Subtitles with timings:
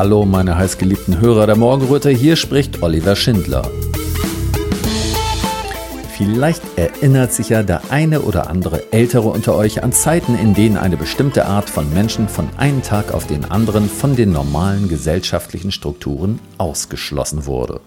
[0.00, 3.70] Hallo, meine heißgeliebten Hörer der Morgenröte, hier spricht Oliver Schindler.
[6.16, 10.78] Vielleicht erinnert sich ja der eine oder andere Ältere unter euch an Zeiten, in denen
[10.78, 15.70] eine bestimmte Art von Menschen von einem Tag auf den anderen von den normalen gesellschaftlichen
[15.70, 17.82] Strukturen ausgeschlossen wurde.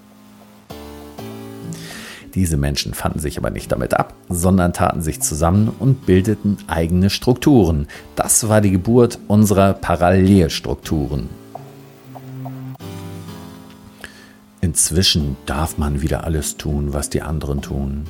[2.36, 7.10] Diese Menschen fanden sich aber nicht damit ab, sondern taten sich zusammen und bildeten eigene
[7.10, 7.88] Strukturen.
[8.16, 11.42] Das war die Geburt unserer Parallelstrukturen.
[14.64, 18.06] Inzwischen darf man wieder alles tun, was die anderen tun.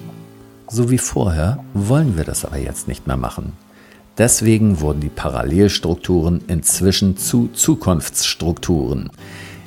[0.67, 3.53] So wie vorher wollen wir das aber jetzt nicht mehr machen.
[4.19, 9.09] Deswegen wurden die Parallelstrukturen inzwischen zu Zukunftsstrukturen.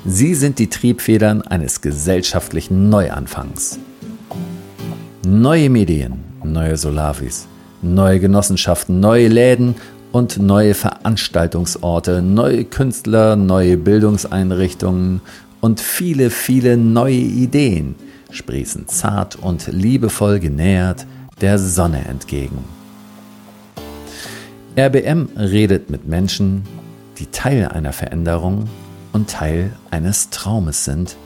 [0.05, 3.81] Sie sind die Triebfedern eines gesellschaftlichen Neuanfangs.
[5.27, 7.49] Neue Medien, neue Solavis,
[7.83, 9.75] neue Genossenschaften, neue Läden
[10.13, 15.21] und neue Veranstaltungsorte, neue Künstler, neue Bildungseinrichtungen
[15.61, 17.95] und viele, viele neue Ideen
[18.31, 21.07] sprießen zart und liebevoll genähert
[21.41, 22.65] der Sonne entgegen.
[24.79, 26.65] RBM redet mit Menschen,
[27.19, 28.69] die Teil einer Veränderung
[29.13, 31.17] und Teil eines Traumes sind,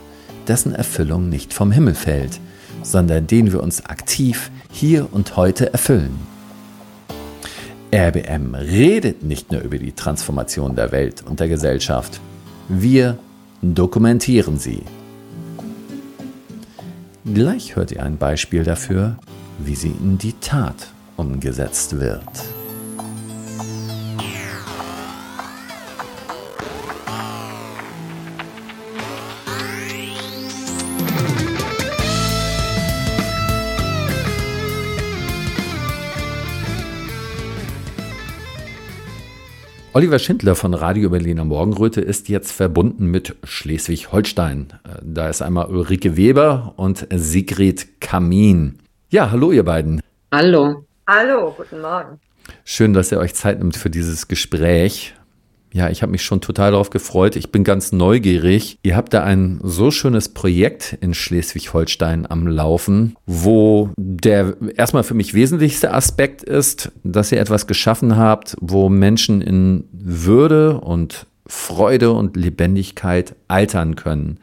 [0.47, 2.39] dessen Erfüllung nicht vom Himmel fällt–
[2.83, 6.15] sondern den wir uns aktiv hier und heute erfüllen.
[7.93, 12.21] RBM redet nicht nur über die Transformation der Welt und der Gesellschaft,
[12.69, 13.17] wir
[13.61, 14.83] dokumentieren sie.
[17.25, 19.17] Gleich hört ihr ein Beispiel dafür,
[19.59, 22.21] wie sie in die Tat umgesetzt wird.
[39.93, 44.67] Oliver Schindler von Radio Berliner Morgenröte ist jetzt verbunden mit Schleswig-Holstein.
[45.03, 48.79] Da ist einmal Ulrike Weber und Sigrid Kamin.
[49.09, 49.99] Ja, hallo ihr beiden.
[50.31, 50.85] Hallo.
[51.05, 52.21] Hallo, guten Morgen.
[52.63, 55.13] Schön, dass ihr euch Zeit nimmt für dieses Gespräch.
[55.73, 57.35] Ja, ich habe mich schon total darauf gefreut.
[57.35, 58.77] Ich bin ganz neugierig.
[58.83, 65.13] Ihr habt da ein so schönes Projekt in Schleswig-Holstein am Laufen, wo der erstmal für
[65.13, 72.11] mich wesentlichste Aspekt ist, dass ihr etwas geschaffen habt, wo Menschen in Würde und Freude
[72.11, 74.39] und Lebendigkeit altern können.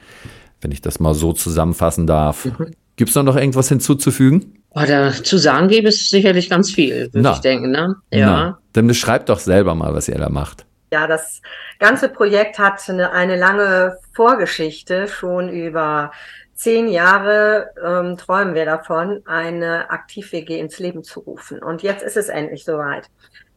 [0.61, 2.47] Wenn ich das mal so zusammenfassen darf.
[2.47, 2.73] Mhm.
[2.97, 4.55] Gibt es noch irgendwas hinzuzufügen?
[4.71, 7.71] Oh, dazu sagen gäbe es sicherlich ganz viel, würde ich denken.
[7.71, 7.97] Ne?
[8.13, 8.27] Ja.
[8.27, 10.67] Na, dann beschreibt doch selber mal, was ihr da macht.
[10.91, 11.43] Ja, das
[11.79, 15.07] ganze Projekt hat eine, eine lange Vorgeschichte.
[15.07, 16.13] Schon über
[16.55, 21.63] zehn Jahre ähm, träumen wir davon, eine Aktiv-WG ins Leben zu rufen.
[21.63, 23.11] Und jetzt ist es endlich soweit.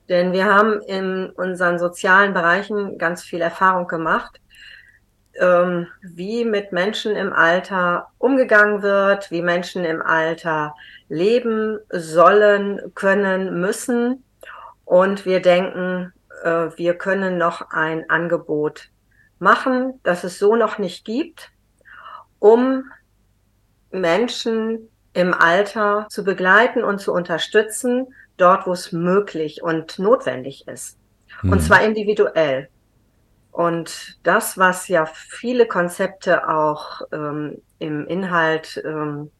[0.10, 4.42] Denn wir haben in unseren sozialen Bereichen ganz viel Erfahrung gemacht,
[5.40, 10.76] ähm, wie mit Menschen im Alter umgegangen wird, wie Menschen im Alter
[11.08, 14.26] leben sollen, können, müssen.
[14.84, 16.12] Und wir denken,
[16.44, 18.90] äh, wir können noch ein Angebot
[19.40, 21.52] machen, das es so noch nicht gibt,
[22.40, 22.84] um
[23.92, 30.98] Menschen im Alter zu begleiten und zu unterstützen, dort, wo es möglich und notwendig ist.
[31.42, 31.52] Hm.
[31.52, 32.70] Und zwar individuell.
[33.52, 39.32] Und das, was ja viele Konzepte auch ähm, im Inhalt ähm,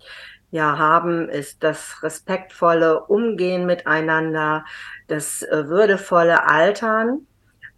[0.52, 4.66] ja haben, ist das respektvolle Umgehen miteinander,
[5.08, 7.26] das äh, würdevolle Altern.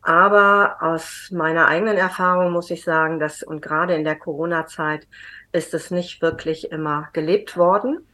[0.01, 5.07] Aber aus meiner eigenen Erfahrung muss ich sagen, dass und gerade in der Corona-Zeit
[5.53, 8.05] ist es nicht wirklich immer gelebt worden.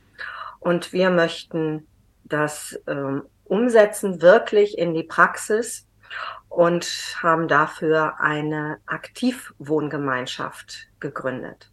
[0.60, 1.88] Und wir möchten
[2.26, 5.88] das ähm, umsetzen, wirklich in die Praxis
[6.50, 11.69] und haben dafür eine Aktivwohngemeinschaft gegründet.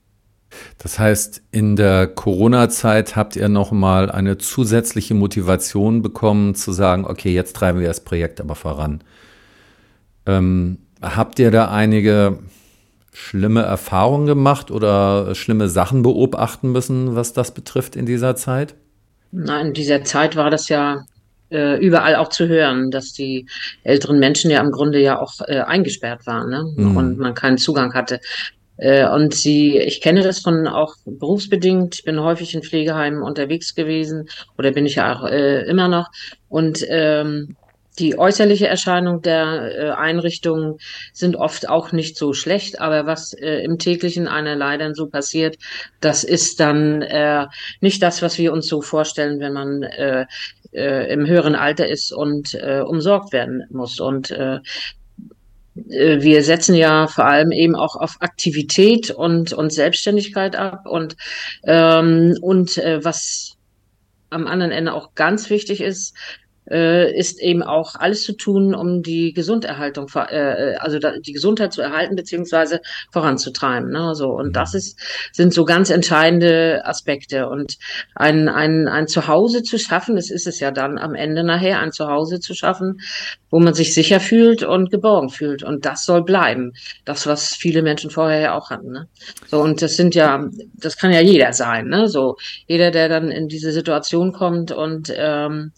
[0.78, 7.32] Das heißt, in der Corona-Zeit habt ihr nochmal eine zusätzliche Motivation bekommen, zu sagen, okay,
[7.32, 9.02] jetzt treiben wir das Projekt aber voran.
[10.26, 12.38] Ähm, habt ihr da einige
[13.12, 18.74] schlimme Erfahrungen gemacht oder schlimme Sachen beobachten müssen, was das betrifft in dieser Zeit?
[19.32, 21.04] Nein, in dieser Zeit war das ja
[21.50, 23.46] äh, überall auch zu hören, dass die
[23.84, 26.64] älteren Menschen ja im Grunde ja auch äh, eingesperrt waren ne?
[26.76, 26.96] Mhm.
[26.96, 28.20] und man keinen Zugang hatte.
[28.76, 31.96] Äh, und sie, ich kenne das von auch berufsbedingt.
[31.96, 34.28] Ich bin häufig in Pflegeheimen unterwegs gewesen
[34.58, 36.08] oder bin ich ja auch äh, immer noch.
[36.48, 37.56] Und ähm,
[37.98, 40.76] die äußerliche Erscheinung der äh, Einrichtungen
[41.14, 45.56] sind oft auch nicht so schlecht, aber was äh, im täglichen einer leider so passiert,
[46.00, 47.46] das ist dann äh,
[47.80, 50.26] nicht das, was wir uns so vorstellen, wenn man äh,
[50.72, 53.98] äh, im höheren Alter ist und äh, umsorgt werden muss.
[53.98, 54.58] Und äh,
[55.76, 60.86] wir setzen ja vor allem eben auch auf Aktivität und, und Selbstständigkeit ab.
[60.86, 61.16] Und,
[61.64, 63.56] ähm, und äh, was
[64.30, 66.16] am anderen Ende auch ganz wichtig ist,
[66.70, 71.82] äh, ist eben auch alles zu tun, um die Gesunderhaltung, äh, also die Gesundheit zu
[71.82, 72.80] erhalten beziehungsweise
[73.12, 73.90] voranzutreiben.
[73.90, 74.14] Ne?
[74.14, 74.78] So und das mhm.
[74.78, 75.00] ist
[75.32, 77.76] sind so ganz entscheidende Aspekte und
[78.14, 81.92] ein ein ein Zuhause zu schaffen, das ist es ja dann am Ende nachher ein
[81.92, 83.00] Zuhause zu schaffen,
[83.50, 86.72] wo man sich sicher fühlt und geborgen fühlt und das soll bleiben.
[87.04, 88.92] Das was viele Menschen vorher ja auch hatten.
[88.92, 89.08] Ne?
[89.46, 91.88] So und das sind ja, das kann ja jeder sein.
[91.88, 92.08] Ne?
[92.08, 92.36] So
[92.66, 95.72] jeder, der dann in diese Situation kommt und ähm,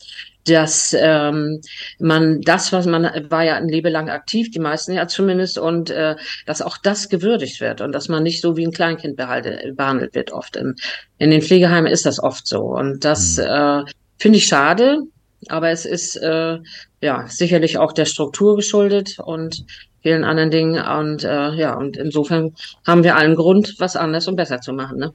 [0.48, 1.60] dass ähm,
[1.98, 5.90] man das, was man war ja ein Leben lang aktiv, die meisten ja zumindest, und
[5.90, 6.16] äh,
[6.46, 10.14] dass auch das gewürdigt wird und dass man nicht so wie ein Kleinkind behalte, behandelt
[10.14, 10.56] wird oft.
[10.56, 10.74] In,
[11.18, 12.60] in den Pflegeheimen ist das oft so.
[12.60, 13.44] Und das mhm.
[13.44, 13.84] äh,
[14.18, 15.02] finde ich schade,
[15.48, 16.58] aber es ist äh,
[17.00, 19.64] ja sicherlich auch der Struktur geschuldet und
[20.02, 20.82] vielen anderen Dingen.
[20.82, 22.54] Und äh, ja, und insofern
[22.86, 24.98] haben wir allen Grund, was anders und besser zu machen.
[24.98, 25.12] Ne?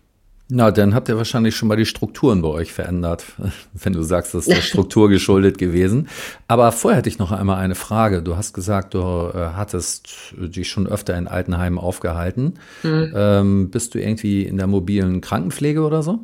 [0.55, 3.25] Na, dann habt ihr wahrscheinlich schon mal die Strukturen bei euch verändert,
[3.73, 6.09] wenn du sagst, das ist der Struktur geschuldet gewesen.
[6.47, 8.21] Aber vorher hätte ich noch einmal eine Frage.
[8.21, 12.53] Du hast gesagt, du äh, hattest dich schon öfter in Altenheimen aufgehalten.
[12.83, 13.13] Mhm.
[13.15, 16.19] Ähm, bist du irgendwie in der mobilen Krankenpflege oder so?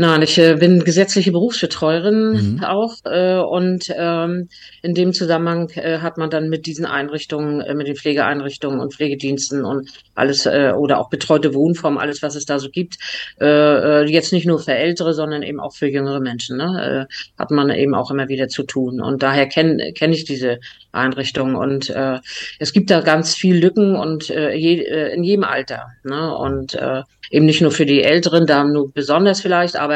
[0.00, 2.64] Nein, ich äh, bin gesetzliche Berufsbetreuerin mhm.
[2.64, 4.48] auch äh, und ähm,
[4.80, 8.94] in dem Zusammenhang äh, hat man dann mit diesen Einrichtungen, äh, mit den Pflegeeinrichtungen und
[8.94, 12.96] Pflegediensten und alles äh, oder auch betreute Wohnformen, alles was es da so gibt,
[13.42, 17.14] äh, äh, jetzt nicht nur für Ältere, sondern eben auch für jüngere Menschen, ne, äh,
[17.38, 19.02] hat man eben auch immer wieder zu tun.
[19.02, 20.60] Und daher kenne kenn ich diese
[20.92, 22.20] Einrichtungen und äh,
[22.58, 26.34] es gibt da ganz viel Lücken und äh, je, äh, in jedem Alter ne?
[26.34, 29.89] Und äh, eben nicht nur für die Älteren, da nur besonders vielleicht, aber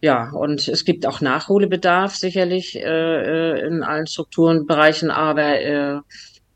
[0.00, 6.00] ja, und es gibt auch Nachholbedarf sicherlich äh, äh, in allen Strukturenbereichen, aber äh,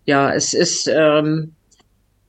[0.06, 1.54] ja, es ist ähm,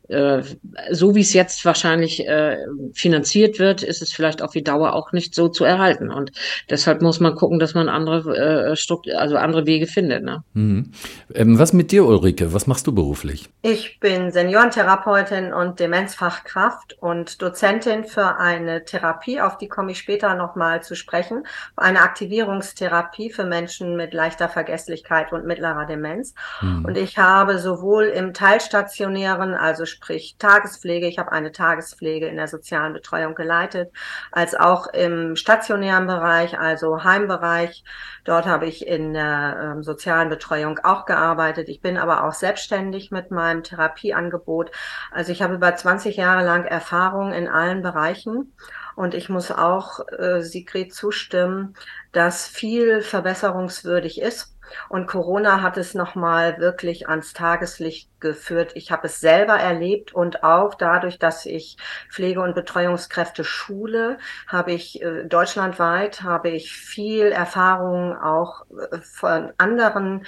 [0.08, 0.44] äh,
[0.92, 2.58] so wie es jetzt wahrscheinlich äh,
[2.94, 6.12] finanziert wird, ist es vielleicht auf die Dauer auch nicht so zu erhalten.
[6.12, 6.32] Und
[6.70, 10.24] deshalb muss man gucken, dass man andere, äh, Strukt also andere Wege findet.
[10.24, 10.44] Ne?
[10.54, 10.92] Mhm.
[11.34, 12.54] Ähm, was mit dir, Ulrike?
[12.54, 13.50] Was machst du beruflich?
[13.62, 20.36] Ich bin Seniorentherapeutin und Demenzfachkraft und Dozentin für eine Therapie, auf die komme ich später
[20.36, 26.34] nochmal zu sprechen, eine Aktivierungstherapie für Menschen mit leichter Vergesslichkeit und mittlerer Demenz.
[26.62, 26.86] Mhm.
[26.86, 31.08] Und ich habe sowohl im teilstationären, also sprich Tagespflege.
[31.08, 33.92] Ich habe eine Tagespflege in der sozialen Betreuung geleitet,
[34.32, 37.84] als auch im stationären Bereich, also Heimbereich.
[38.26, 41.70] Dort habe ich in der äh, sozialen Betreuung auch gearbeitet.
[41.70, 44.72] Ich bin aber auch selbstständig mit meinem Therapieangebot.
[45.12, 48.54] Also ich habe über 20 Jahre lang Erfahrung in allen Bereichen.
[48.96, 51.76] Und ich muss auch äh, Sigrid zustimmen,
[52.12, 54.55] dass viel verbesserungswürdig ist.
[54.90, 58.72] Und Corona hat es nochmal wirklich ans Tageslicht geführt.
[58.76, 61.78] Ich habe es selber erlebt und auch dadurch, dass ich
[62.10, 64.18] Pflege- und Betreuungskräfte schule,
[64.48, 70.26] habe ich äh, deutschlandweit habe ich viel Erfahrung auch äh, von anderen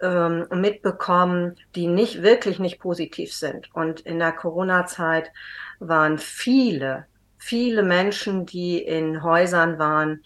[0.00, 3.74] ähm, mitbekommen, die nicht wirklich nicht positiv sind.
[3.74, 5.32] Und in der Corona-Zeit
[5.80, 7.06] waren viele,
[7.38, 10.22] viele Menschen, die in Häusern waren,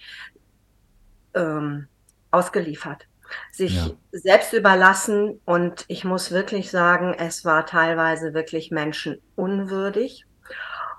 [1.34, 1.88] ähm,
[2.30, 3.06] ausgeliefert
[3.50, 3.90] sich ja.
[4.12, 5.40] selbst überlassen.
[5.44, 10.26] Und ich muss wirklich sagen, es war teilweise wirklich menschenunwürdig.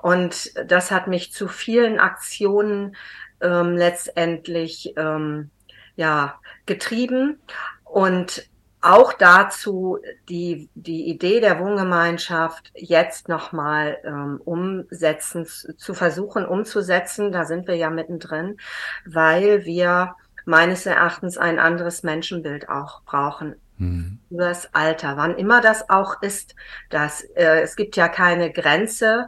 [0.02, 2.96] Und das hat mich zu vielen Aktionen
[3.42, 5.50] ähm, letztendlich ähm,
[5.96, 7.40] ja getrieben
[7.86, 8.50] und
[8.82, 17.32] auch dazu die die Idee der Wohngemeinschaft jetzt nochmal ähm, umsetzen zu versuchen umzusetzen.
[17.32, 18.58] Da sind wir ja mittendrin,
[19.06, 23.56] weil wir meines Erachtens ein anderes Menschenbild auch brauchen.
[23.78, 24.20] Mhm.
[24.30, 26.56] Über das Alter, wann immer das auch ist.
[26.90, 29.28] Das, äh, es gibt ja keine Grenze.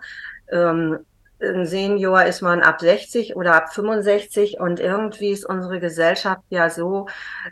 [0.51, 0.99] Ähm,
[1.41, 6.69] ein Senior ist man ab 60 oder ab 65 und irgendwie ist unsere Gesellschaft ja
[6.69, 7.07] so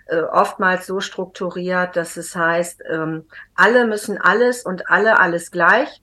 [0.08, 6.03] äh, oftmals so strukturiert, dass es heißt, ähm, alle müssen alles und alle alles gleich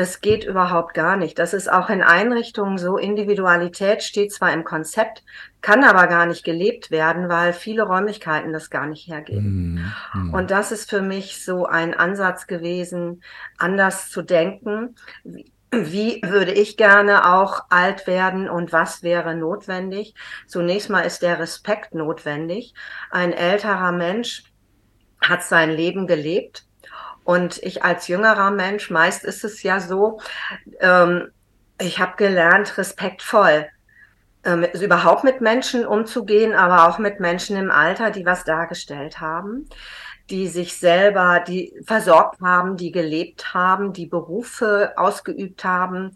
[0.00, 1.38] das geht überhaupt gar nicht.
[1.38, 2.96] Das ist auch in Einrichtungen so.
[2.96, 5.22] Individualität steht zwar im Konzept,
[5.60, 9.92] kann aber gar nicht gelebt werden, weil viele Räumlichkeiten das gar nicht hergeben.
[10.14, 10.32] Mhm.
[10.32, 13.22] Und das ist für mich so ein Ansatz gewesen,
[13.58, 14.94] anders zu denken.
[15.70, 20.14] Wie würde ich gerne auch alt werden und was wäre notwendig?
[20.46, 22.72] Zunächst mal ist der Respekt notwendig.
[23.10, 24.44] Ein älterer Mensch
[25.20, 26.64] hat sein Leben gelebt
[27.30, 30.18] und ich als jüngerer Mensch, meist ist es ja so,
[30.80, 31.30] ähm,
[31.80, 33.68] ich habe gelernt, respektvoll
[34.44, 39.68] ähm, überhaupt mit Menschen umzugehen, aber auch mit Menschen im Alter, die was dargestellt haben.
[40.30, 46.14] die sich selber, die versorgt haben, die gelebt haben, die Berufe ausgeübt haben.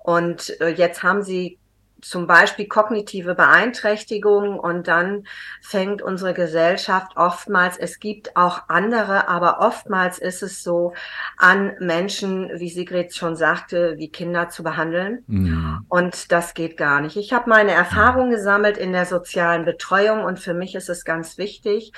[0.00, 1.58] Und äh, jetzt haben sie
[2.04, 5.26] zum Beispiel kognitive Beeinträchtigungen und dann
[5.60, 10.92] fängt unsere Gesellschaft oftmals, es gibt auch andere, aber oftmals ist es so,
[11.38, 15.24] an Menschen, wie Sigrid schon sagte, wie Kinder zu behandeln.
[15.26, 15.86] Mhm.
[15.88, 17.16] Und das geht gar nicht.
[17.16, 21.38] Ich habe meine Erfahrung gesammelt in der sozialen Betreuung und für mich ist es ganz
[21.38, 21.92] wichtig,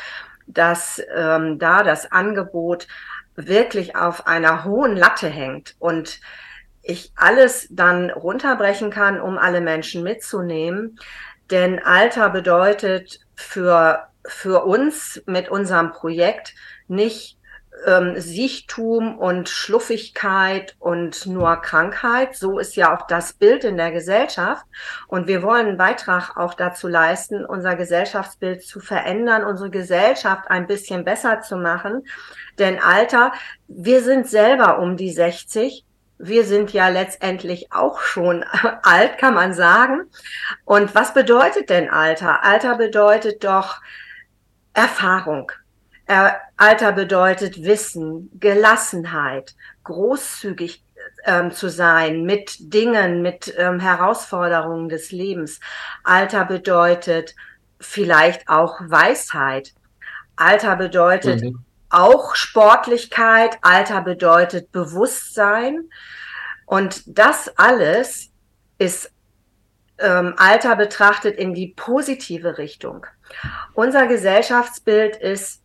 [0.46, 2.86] dass ähm, da das Angebot
[3.34, 6.20] wirklich auf einer hohen Latte hängt und
[6.86, 10.98] ich alles dann runterbrechen kann, um alle Menschen mitzunehmen.
[11.50, 16.54] Denn Alter bedeutet für, für uns mit unserem Projekt
[16.88, 17.38] nicht
[17.84, 22.36] ähm, Siechtum und Schluffigkeit und nur Krankheit.
[22.36, 24.64] So ist ja auch das Bild in der Gesellschaft.
[25.08, 30.66] Und wir wollen einen Beitrag auch dazu leisten, unser Gesellschaftsbild zu verändern, unsere Gesellschaft ein
[30.66, 32.06] bisschen besser zu machen.
[32.58, 33.32] Denn Alter,
[33.68, 35.85] wir sind selber um die 60
[36.18, 38.44] wir sind ja letztendlich auch schon
[38.82, 40.02] alt, kann man sagen.
[40.64, 42.44] Und was bedeutet denn Alter?
[42.44, 43.80] Alter bedeutet doch
[44.72, 45.52] Erfahrung.
[46.56, 50.84] Alter bedeutet Wissen, Gelassenheit, großzügig
[51.24, 55.58] ähm, zu sein mit Dingen, mit ähm, Herausforderungen des Lebens.
[56.04, 57.34] Alter bedeutet
[57.80, 59.74] vielleicht auch Weisheit.
[60.36, 61.65] Alter bedeutet mhm
[61.96, 65.88] auch Sportlichkeit, Alter bedeutet Bewusstsein.
[66.66, 68.30] Und das alles
[68.78, 69.10] ist
[69.98, 73.06] ähm, Alter betrachtet in die positive Richtung.
[73.72, 75.62] Unser Gesellschaftsbild ist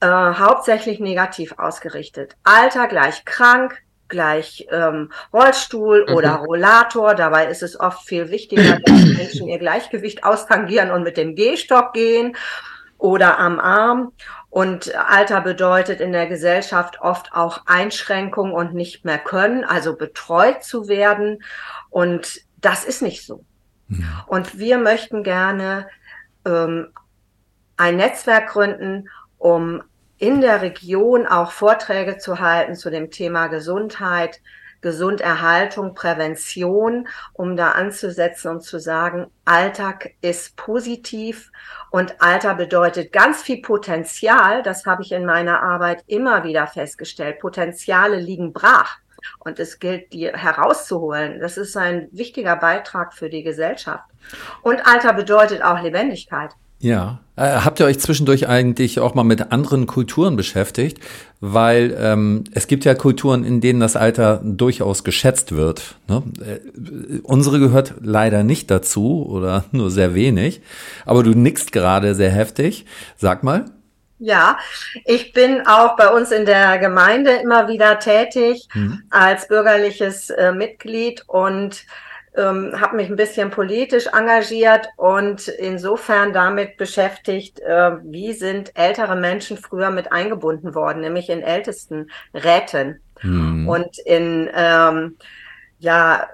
[0.00, 2.36] äh, hauptsächlich negativ ausgerichtet.
[2.44, 6.14] Alter gleich krank, gleich ähm, Rollstuhl mhm.
[6.14, 7.16] oder Rollator.
[7.16, 11.92] Dabei ist es oft viel wichtiger, dass Menschen ihr Gleichgewicht austangieren und mit dem Gehstock
[11.92, 12.36] gehen
[13.04, 14.12] oder am Arm.
[14.48, 20.64] Und Alter bedeutet in der Gesellschaft oft auch Einschränkung und nicht mehr können, also betreut
[20.64, 21.42] zu werden.
[21.90, 23.44] Und das ist nicht so.
[23.88, 24.24] Ja.
[24.26, 25.86] Und wir möchten gerne
[26.46, 26.94] ähm,
[27.76, 29.82] ein Netzwerk gründen, um
[30.16, 34.40] in der Region auch Vorträge zu halten zu dem Thema Gesundheit,
[34.84, 41.50] Gesunderhaltung, Prävention, um da anzusetzen und zu sagen, Alltag ist positiv
[41.90, 44.62] und Alter bedeutet ganz viel Potenzial.
[44.62, 47.40] Das habe ich in meiner Arbeit immer wieder festgestellt.
[47.40, 48.98] Potenziale liegen brach.
[49.38, 51.40] Und es gilt, die herauszuholen.
[51.40, 54.04] Das ist ein wichtiger Beitrag für die Gesellschaft.
[54.60, 56.50] Und Alter bedeutet auch Lebendigkeit.
[56.78, 57.20] Ja.
[57.36, 60.98] Äh, habt ihr euch zwischendurch eigentlich auch mal mit anderen Kulturen beschäftigt?
[61.40, 65.96] Weil ähm, es gibt ja Kulturen, in denen das Alter durchaus geschätzt wird.
[66.08, 66.22] Ne?
[66.40, 70.60] Äh, unsere gehört leider nicht dazu oder nur sehr wenig.
[71.06, 72.86] Aber du nickst gerade sehr heftig.
[73.16, 73.64] Sag mal.
[74.20, 74.58] Ja,
[75.04, 79.02] ich bin auch bei uns in der Gemeinde immer wieder tätig hm.
[79.10, 81.84] als bürgerliches äh, Mitglied und
[82.36, 89.16] ähm, habe mich ein bisschen politisch engagiert und insofern damit beschäftigt, äh, wie sind ältere
[89.16, 93.68] Menschen früher mit eingebunden worden, nämlich in ältesten Räten hm.
[93.68, 95.16] und in ähm,
[95.78, 96.28] ja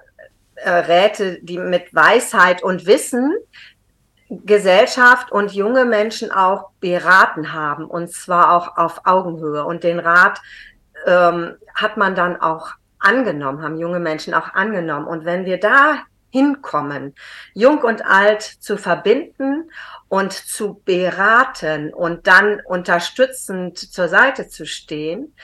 [0.54, 3.34] äh, Räte, die mit Weisheit und Wissen
[4.30, 10.40] Gesellschaft und junge Menschen auch beraten haben und zwar auch auf Augenhöhe und den Rat
[11.04, 15.06] ähm, hat man dann auch angenommen, haben junge Menschen auch angenommen.
[15.06, 17.14] Und wenn wir da hinkommen,
[17.54, 19.70] jung und alt zu verbinden
[20.08, 25.34] und zu beraten und dann unterstützend zur Seite zu stehen,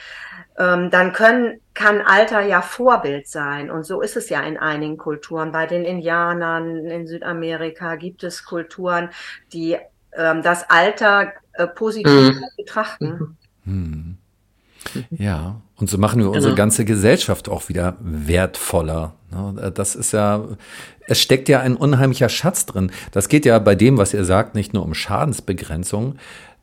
[0.57, 3.69] ähm, dann können, kann Alter ja Vorbild sein.
[3.69, 5.51] Und so ist es ja in einigen Kulturen.
[5.51, 9.09] Bei den Indianern in Südamerika gibt es Kulturen,
[9.51, 9.77] die
[10.13, 12.45] ähm, das Alter äh, positiv mhm.
[12.55, 13.37] betrachten.
[13.65, 14.17] Mhm.
[15.09, 16.55] Ja, und so machen wir unsere genau.
[16.55, 19.15] ganze Gesellschaft auch wieder wertvoller.
[19.31, 19.71] Ne?
[19.73, 20.43] Das ist ja,
[21.07, 22.91] es steckt ja ein unheimlicher Schatz drin.
[23.11, 26.15] Das geht ja bei dem, was ihr sagt, nicht nur um Schadensbegrenzung.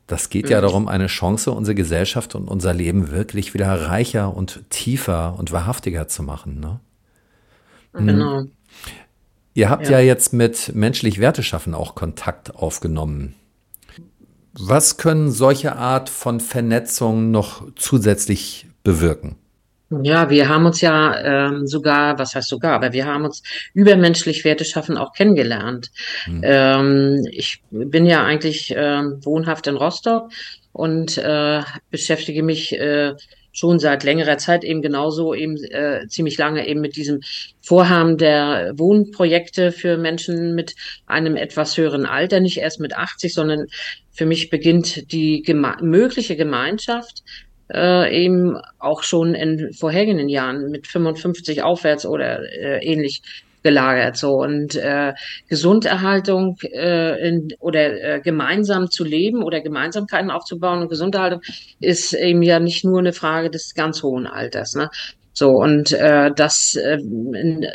[0.07, 4.69] Das geht ja darum, eine Chance, unsere Gesellschaft und unser Leben wirklich wieder reicher und
[4.69, 6.59] tiefer und wahrhaftiger zu machen.
[6.59, 6.79] Ne?
[7.93, 8.07] Mhm.
[8.07, 8.43] Genau.
[9.55, 9.91] Ihr habt ja.
[9.91, 13.35] ja jetzt mit menschlich Werte schaffen auch Kontakt aufgenommen.
[14.57, 19.35] Was können solche Art von Vernetzung noch zusätzlich bewirken?
[20.01, 23.43] Ja, wir haben uns ja ähm, sogar, was heißt sogar, aber wir haben uns
[23.73, 25.91] übermenschlich Werte schaffen auch kennengelernt.
[26.23, 26.41] Hm.
[26.43, 30.31] Ähm, ich bin ja eigentlich äh, wohnhaft in Rostock
[30.71, 33.13] und äh, beschäftige mich äh,
[33.55, 37.21] schon seit längerer Zeit eben genauso eben äh, ziemlich lange eben mit diesem
[37.61, 40.75] Vorhaben der Wohnprojekte für Menschen mit
[41.07, 43.67] einem etwas höheren Alter, nicht erst mit 80, sondern
[44.11, 47.23] für mich beginnt die geme mögliche Gemeinschaft
[47.73, 53.21] äh, eben auch schon in vorhergehenden Jahren mit 55 aufwärts oder äh, ähnlich
[53.65, 55.13] gelagert so und äh,
[55.49, 61.41] Gesunderhaltung äh, in, oder äh, gemeinsam zu leben oder Gemeinsamkeiten aufzubauen und Gesunderhaltung
[61.79, 64.91] ist eben ja nicht nur eine Frage des ganz hohen Alters ne
[65.33, 66.99] so und äh, das äh,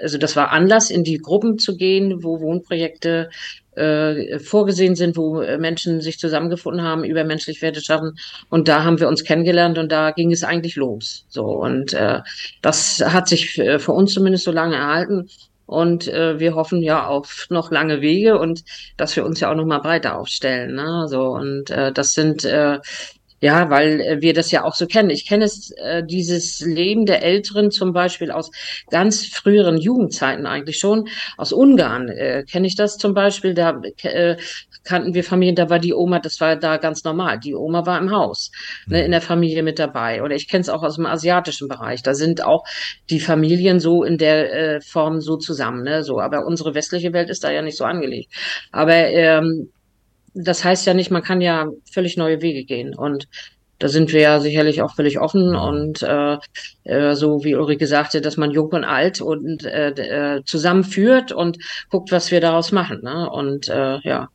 [0.01, 3.29] also das war Anlass in die Gruppen zu gehen wo Wohnprojekte
[3.77, 8.17] äh, vorgesehen sind, wo äh, Menschen sich zusammengefunden haben, über menschlich Werte schaffen.
[8.49, 11.25] Und da haben wir uns kennengelernt und da ging es eigentlich los.
[11.29, 12.21] So und äh,
[12.63, 15.29] das hat sich für uns zumindest so lange erhalten.
[15.71, 18.65] Und äh, wir hoffen ja auf noch lange Wege und
[18.97, 20.75] dass wir uns ja auch noch mal breiter aufstellen.
[20.75, 21.07] Ne?
[21.07, 22.81] So und äh, das sind äh,
[23.41, 25.11] ja, weil äh, wir das ja auch so kennen.
[25.11, 28.51] Ich kenne es, äh, dieses Leben der Älteren zum Beispiel aus
[28.91, 31.09] ganz früheren Jugendzeiten eigentlich schon.
[31.39, 33.55] Aus Ungarn äh, kenne ich das zum Beispiel.
[33.55, 34.37] Da äh,
[34.85, 37.39] kannten wir Familien, da war die Oma, das war da ganz normal.
[37.39, 38.51] Die Oma war im Haus,
[38.87, 39.05] ne, mhm.
[39.07, 40.23] in der Familie mit dabei.
[40.23, 42.03] Oder ich kenne es auch aus dem asiatischen Bereich.
[42.03, 42.65] Da sind auch
[43.09, 45.83] die Familien so in der äh, Form so zusammen.
[45.83, 46.03] Ne?
[46.05, 48.33] So, aber unsere westliche Welt ist da ja nicht so angelegt.
[48.71, 49.71] Aber ähm,
[50.35, 52.95] das heißt ja nicht, man kann ja völlig neue Wege gehen.
[52.95, 53.29] Und
[53.81, 56.37] da sind wir ja sicherlich auch völlig offen und äh,
[56.85, 61.59] äh, so wie Ulrike sagte, dass man jung und alt und äh, äh, zusammenführt und
[61.89, 63.01] guckt, was wir daraus machen.
[63.03, 63.29] Ne?
[63.29, 64.29] Und äh, ja.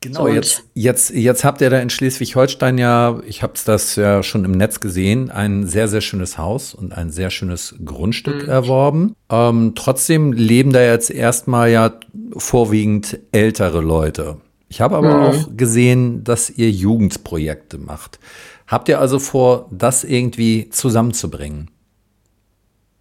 [0.00, 4.24] Genau, so, jetzt, jetzt, jetzt habt ihr da in Schleswig-Holstein ja, ich habe das ja
[4.24, 8.48] schon im Netz gesehen, ein sehr, sehr schönes Haus und ein sehr schönes Grundstück mhm.
[8.48, 9.14] erworben.
[9.30, 12.00] Ähm, trotzdem leben da jetzt erstmal ja
[12.36, 14.38] vorwiegend ältere Leute.
[14.72, 15.22] Ich habe aber mhm.
[15.22, 18.18] auch gesehen, dass ihr Jugendprojekte macht.
[18.66, 21.70] Habt ihr also vor, das irgendwie zusammenzubringen?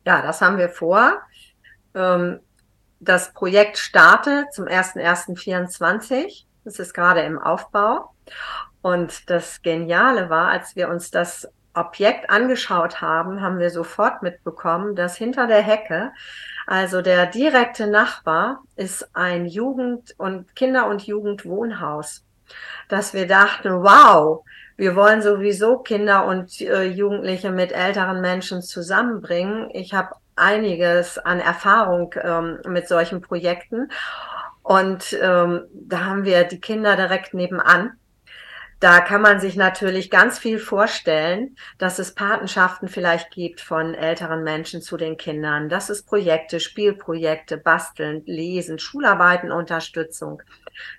[0.06, 1.22] Ja, das haben wir vor.
[1.96, 2.42] Ähm,
[3.00, 6.44] das Projekt startet zum 01.01.24.
[6.66, 8.14] Das ist gerade im Aufbau.
[8.82, 14.98] Und das Geniale war, als wir uns das Objekt angeschaut haben, haben wir sofort mitbekommen,
[14.98, 16.12] dass hinter der Hecke
[16.72, 22.24] also der direkte Nachbar ist ein Jugend- und Kinder- und Jugendwohnhaus,
[22.88, 24.46] dass wir dachten, wow,
[24.78, 29.70] wir wollen sowieso Kinder und äh, Jugendliche mit älteren Menschen zusammenbringen.
[29.74, 33.92] Ich habe einiges an Erfahrung ähm, mit solchen Projekten.
[34.64, 38.00] Und ähm, da haben wir die Kinder direkt nebenan.
[38.82, 44.44] Da kann man sich natürlich ganz viel vorstellen, dass es Patenschaften vielleicht gibt von älteren
[44.44, 50.42] Menschen zu den Kindern, dass es Projekte, Spielprojekte, Basteln, Lesen, Schularbeiten, Unterstützung.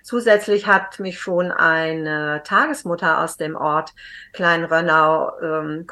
[0.01, 3.93] Zusätzlich hat mich schon eine Tagesmutter aus dem Ort
[4.31, 5.85] Kleinrönnau ähm,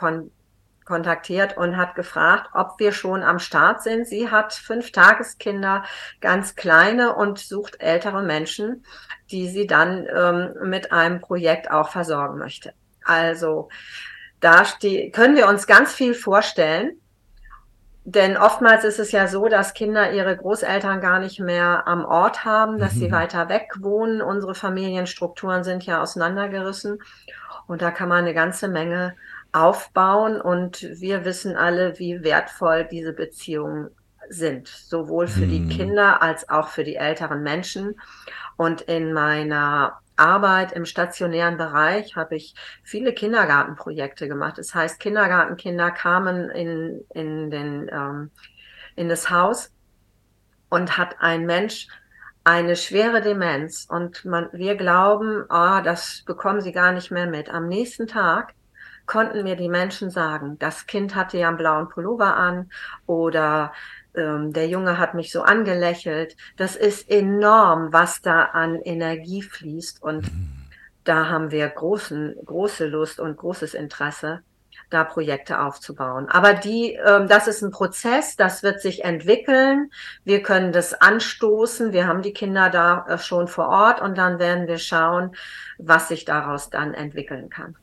[0.91, 4.05] kontaktiert und hat gefragt, ob wir schon am Start sind.
[4.05, 5.83] Sie hat fünf Tageskinder,
[6.19, 8.85] ganz kleine und sucht ältere Menschen,
[9.31, 12.73] die sie dann ähm, mit einem Projekt auch versorgen möchte.
[13.05, 13.69] Also
[14.41, 14.63] da
[15.13, 16.97] können wir uns ganz viel vorstellen.
[18.03, 22.43] Denn oftmals ist es ja so, dass Kinder ihre Großeltern gar nicht mehr am Ort
[22.43, 22.99] haben, dass mhm.
[22.99, 24.21] sie weiter weg wohnen.
[24.21, 26.99] Unsere Familienstrukturen sind ja auseinandergerissen.
[27.67, 29.15] Und da kann man eine ganze Menge
[29.51, 30.39] aufbauen.
[30.39, 33.89] Und wir wissen alle, wie wertvoll diese Beziehungen
[34.29, 37.99] sind, sowohl für die Kinder als auch für die älteren Menschen.
[38.55, 44.57] Und in meiner Arbeit im stationären Bereich habe ich viele Kindergartenprojekte gemacht.
[44.57, 48.31] Das heißt, Kindergartenkinder kamen in, in, den, ähm,
[48.95, 49.71] in das Haus
[50.69, 51.87] und hat ein Mensch
[52.43, 57.49] eine schwere Demenz und man, wir glauben, ah, das bekommen sie gar nicht mehr mit.
[57.49, 58.53] Am nächsten Tag
[59.11, 62.71] konnten mir die Menschen sagen, das Kind hatte ja einen blauen Pullover an
[63.05, 63.73] oder
[64.15, 66.37] ähm, der Junge hat mich so angelächelt.
[66.55, 70.01] Das ist enorm, was da an Energie fließt.
[70.01, 70.47] Und mhm.
[71.03, 74.43] da haben wir großen, große Lust und großes Interesse,
[74.89, 76.29] da Projekte aufzubauen.
[76.29, 79.91] Aber die, ähm, das ist ein Prozess, das wird sich entwickeln.
[80.23, 81.91] Wir können das anstoßen.
[81.91, 85.35] Wir haben die Kinder da äh, schon vor Ort und dann werden wir schauen,
[85.77, 87.75] was sich daraus dann entwickeln kann.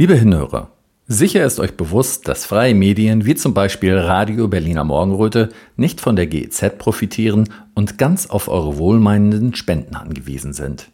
[0.00, 0.70] Liebe Hinhörer,
[1.08, 6.16] sicher ist euch bewusst, dass freie Medien wie zum Beispiel Radio Berliner Morgenröte nicht von
[6.16, 10.88] der GEZ profitieren und ganz auf eure wohlmeinenden Spenden angewiesen sind.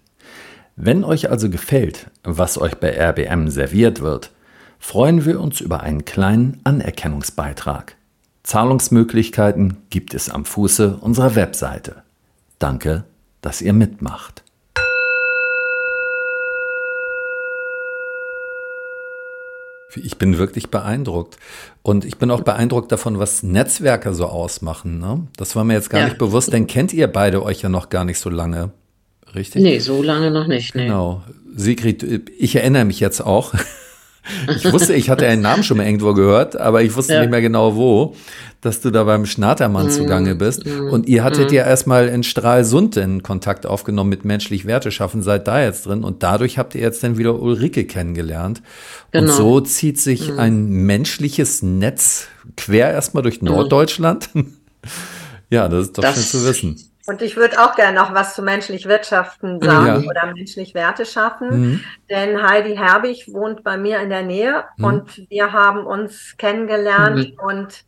[0.75, 4.33] Wenn euch also gefällt, was euch bei RBM serviert wird,
[4.81, 7.95] freuen wir uns über einen kleinen Anerkennungsbeitrag.
[8.43, 12.03] Zahlungsmöglichkeiten gibt es am Fuße unserer Webseite.
[12.59, 13.05] Danke,
[13.41, 14.43] dass ihr mitmacht.
[19.97, 21.37] Ich bin wirklich beeindruckt.
[21.83, 24.99] Und ich bin auch beeindruckt davon, was Netzwerke so ausmachen.
[24.99, 25.27] Ne?
[25.37, 26.07] Das war mir jetzt gar ja.
[26.07, 28.73] nicht bewusst, denn kennt ihr beide euch ja noch gar nicht so lange.
[29.35, 29.63] Richtig?
[29.63, 30.75] Nee, so lange noch nicht.
[30.75, 30.85] Nee.
[30.85, 31.23] Genau.
[31.55, 33.55] Sigrid, ich erinnere mich jetzt auch.
[34.57, 37.21] Ich wusste, ich hatte einen Namen schon mal irgendwo gehört, aber ich wusste ja.
[37.21, 38.15] nicht mehr genau wo,
[38.61, 40.67] dass du da beim Schnatermann mm, zugange bist.
[40.67, 41.55] Mm, und ihr hattet mm.
[41.55, 46.05] ja erstmal in Stralsund den Kontakt aufgenommen mit menschlich Werte schaffen, seid da jetzt drin
[46.05, 48.63] und dadurch habt ihr jetzt dann wieder Ulrike kennengelernt.
[49.13, 49.31] Genau.
[49.31, 50.39] Und so zieht sich mm.
[50.39, 53.47] ein menschliches Netz quer erstmal durch mm.
[53.47, 54.31] Norddeutschland.
[55.51, 56.77] ja, das ist doch das, schön zu wissen.
[57.07, 60.11] Und ich würde auch gerne noch was zu menschlich Wirtschaften sagen ja.
[60.11, 61.49] oder menschlich Werte schaffen.
[61.49, 61.85] Mhm.
[62.11, 64.85] Denn Heidi Herbig wohnt bei mir in der Nähe mhm.
[64.85, 67.39] und wir haben uns kennengelernt mhm.
[67.39, 67.85] und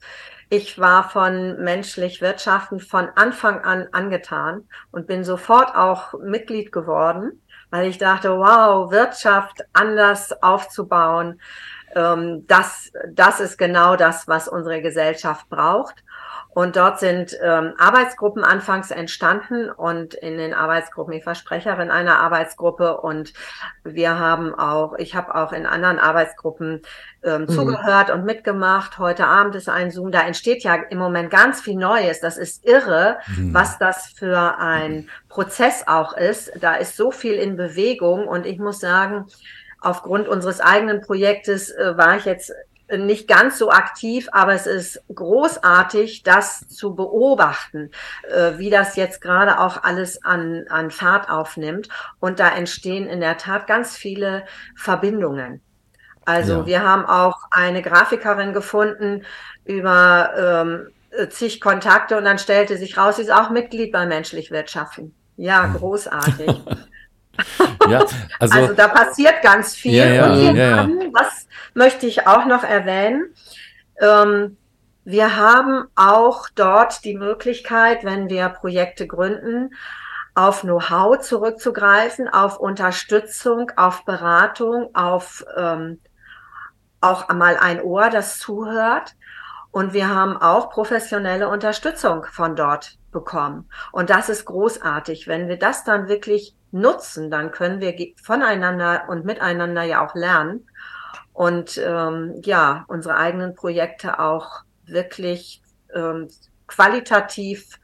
[0.51, 7.43] ich war von menschlich Wirtschaften von Anfang an angetan und bin sofort auch Mitglied geworden,
[7.71, 11.39] weil ich dachte, wow, Wirtschaft anders aufzubauen,
[11.95, 16.05] ähm, das, das ist genau das, was unsere Gesellschaft braucht.
[16.59, 22.19] Und dort sind ähm, Arbeitsgruppen anfangs entstanden und in den Arbeitsgruppen, ich war Sprecherin einer
[22.19, 23.33] Arbeitsgruppe und
[23.85, 26.83] wir haben auch, ich habe auch in anderen Arbeitsgruppen
[27.23, 27.49] ähm, mhm.
[27.49, 28.99] zugehört und mitgemacht.
[28.99, 32.19] Heute Abend ist ein Zoom, da entsteht ja im Moment ganz viel Neues.
[32.19, 33.55] Das ist irre, mhm.
[33.55, 36.51] was das für ein Prozess auch ist.
[36.61, 39.27] Da ist so viel in Bewegung und ich muss sagen,
[39.81, 42.53] Aufgrund unseres eigenen Projektes äh, war ich jetzt
[42.97, 47.91] nicht ganz so aktiv, aber es ist großartig, das zu beobachten,
[48.31, 51.89] äh, wie das jetzt gerade auch alles an, an Fahrt aufnimmt.
[52.19, 55.61] Und da entstehen in der Tat ganz viele Verbindungen.
[56.25, 56.67] Also ja.
[56.67, 59.25] wir haben auch eine Grafikerin gefunden
[59.65, 60.89] über ähm,
[61.31, 65.15] zig Kontakte und dann stellte sich raus, sie ist auch Mitglied bei Menschlich Wirtschaften.
[65.37, 66.51] Ja, großartig.
[67.89, 68.05] Ja,
[68.39, 69.95] also, also, da passiert ganz viel.
[69.95, 70.89] Ja, ja, und ja, ja.
[71.13, 73.35] was möchte ich auch noch erwähnen?
[74.01, 74.57] Ähm,
[75.05, 79.75] wir haben auch dort die Möglichkeit, wenn wir Projekte gründen,
[80.35, 86.01] auf Know-how zurückzugreifen, auf Unterstützung, auf Beratung, auf ähm,
[87.01, 89.15] auch einmal ein Ohr, das zuhört.
[89.71, 93.69] Und wir haben auch professionelle Unterstützung von dort bekommen.
[93.93, 95.29] Und das ist großartig.
[95.29, 100.67] Wenn wir das dann wirklich nutzen, dann können wir voneinander und miteinander ja auch lernen
[101.33, 105.63] und ähm, ja, unsere eigenen Projekte auch wirklich
[105.95, 106.29] ähm,
[106.67, 107.79] qualitativ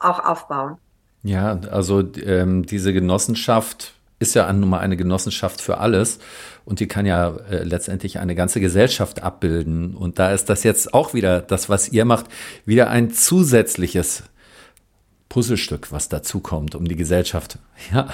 [0.00, 0.78] auch aufbauen.
[1.22, 6.18] Ja, also ähm, diese Genossenschaft ist ja nun mal eine Genossenschaft für alles
[6.64, 9.96] und die kann ja äh, letztendlich eine ganze Gesellschaft abbilden.
[9.96, 12.26] Und da ist das jetzt auch wieder, das, was ihr macht,
[12.64, 14.22] wieder ein zusätzliches
[15.30, 17.58] Puzzlestück, was dazukommt, um die Gesellschaft
[17.92, 18.08] ja,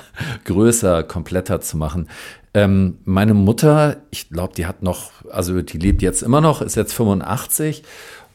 [0.44, 2.08] größer, kompletter zu machen.
[2.54, 6.76] Ähm, meine Mutter, ich glaube, die hat noch, also die lebt jetzt immer noch, ist
[6.76, 7.82] jetzt 85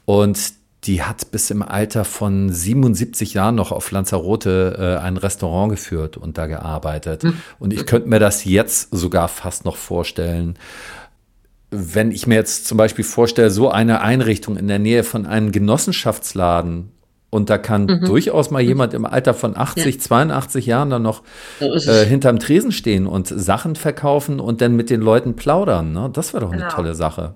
[0.06, 5.72] und die hat bis im Alter von 77 Jahren noch auf Lanzarote äh, ein Restaurant
[5.72, 7.24] geführt und da gearbeitet.
[7.24, 7.38] Hm.
[7.60, 10.58] Und ich könnte mir das jetzt sogar fast noch vorstellen.
[11.70, 15.52] Wenn ich mir jetzt zum Beispiel vorstelle, so eine Einrichtung in der Nähe von einem
[15.52, 16.92] Genossenschaftsladen
[17.30, 18.06] und da kann mhm.
[18.06, 20.02] durchaus mal jemand im Alter von 80, ja.
[20.02, 21.24] 82 Jahren dann noch
[21.62, 25.94] äh, hinterm Tresen stehen und Sachen verkaufen und dann mit den Leuten plaudern.
[25.94, 26.10] Ne?
[26.12, 26.66] Das wäre doch genau.
[26.66, 27.36] eine tolle Sache.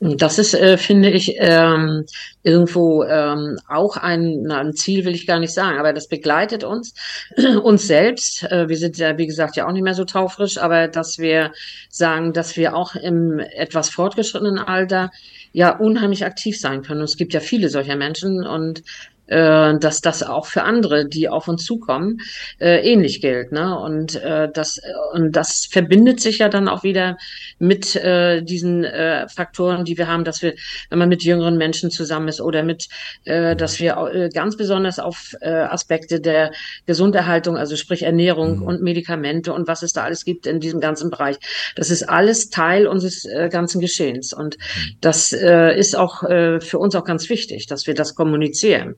[0.00, 2.04] Das ist, äh, finde ich, ähm,
[2.44, 6.94] irgendwo ähm, auch ein, ein Ziel, will ich gar nicht sagen, aber das begleitet uns,
[7.62, 8.44] uns selbst.
[8.44, 11.52] Äh, wir sind ja, wie gesagt, ja auch nicht mehr so taufrisch, aber dass wir
[11.90, 15.10] sagen, dass wir auch im etwas fortgeschrittenen Alter
[15.52, 17.00] ja unheimlich aktiv sein können.
[17.00, 18.84] Und es gibt ja viele solcher Menschen und
[19.28, 22.18] äh, dass das auch für andere, die auf uns zukommen,
[22.58, 23.52] äh, ähnlich gilt.
[23.52, 23.78] Ne?
[23.78, 24.80] Und, äh, das,
[25.12, 27.16] und das verbindet sich ja dann auch wieder
[27.58, 30.54] mit äh, diesen äh, Faktoren, die wir haben, dass wir,
[30.90, 32.88] wenn man mit jüngeren Menschen zusammen ist oder mit,
[33.24, 36.52] äh, dass wir äh, ganz besonders auf äh, Aspekte der
[36.86, 38.62] Gesunderhaltung, also sprich Ernährung mhm.
[38.62, 41.36] und Medikamente und was es da alles gibt in diesem ganzen Bereich,
[41.76, 44.32] das ist alles Teil unseres äh, ganzen Geschehens.
[44.32, 44.96] Und mhm.
[45.00, 48.96] das äh, ist auch äh, für uns auch ganz wichtig, dass wir das kommunizieren.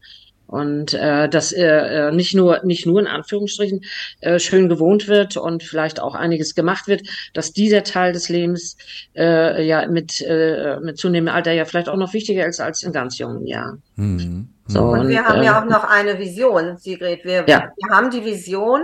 [0.50, 3.84] Und äh, dass er äh, nicht nur nicht nur in Anführungsstrichen
[4.20, 7.02] äh, schön gewohnt wird und vielleicht auch einiges gemacht wird,
[7.34, 8.76] dass dieser Teil des Lebens
[9.14, 12.92] äh, ja mit äh, mit zunehmendem Alter ja vielleicht auch noch wichtiger ist als in
[12.92, 13.80] ganz jungen Jahren.
[13.94, 14.48] Mhm.
[14.66, 17.24] So, und, und wir haben äh, ja auch noch eine Vision, Sigrid.
[17.24, 17.70] Wir, ja.
[17.76, 18.82] wir haben die Vision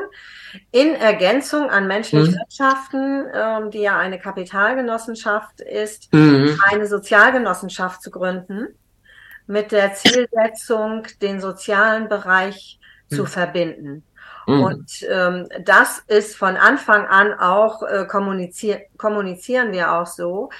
[0.70, 2.34] in Ergänzung an menschliche mhm.
[2.34, 6.60] Wirtschaften, ähm, die ja eine Kapitalgenossenschaft ist, mhm.
[6.70, 8.68] eine Sozialgenossenschaft zu gründen
[9.46, 12.78] mit der Zielsetzung, den sozialen Bereich
[13.08, 13.26] zu mhm.
[13.26, 14.04] verbinden.
[14.46, 14.62] Mhm.
[14.62, 20.50] Und ähm, das ist von Anfang an auch, äh, kommunizier kommunizieren wir auch so,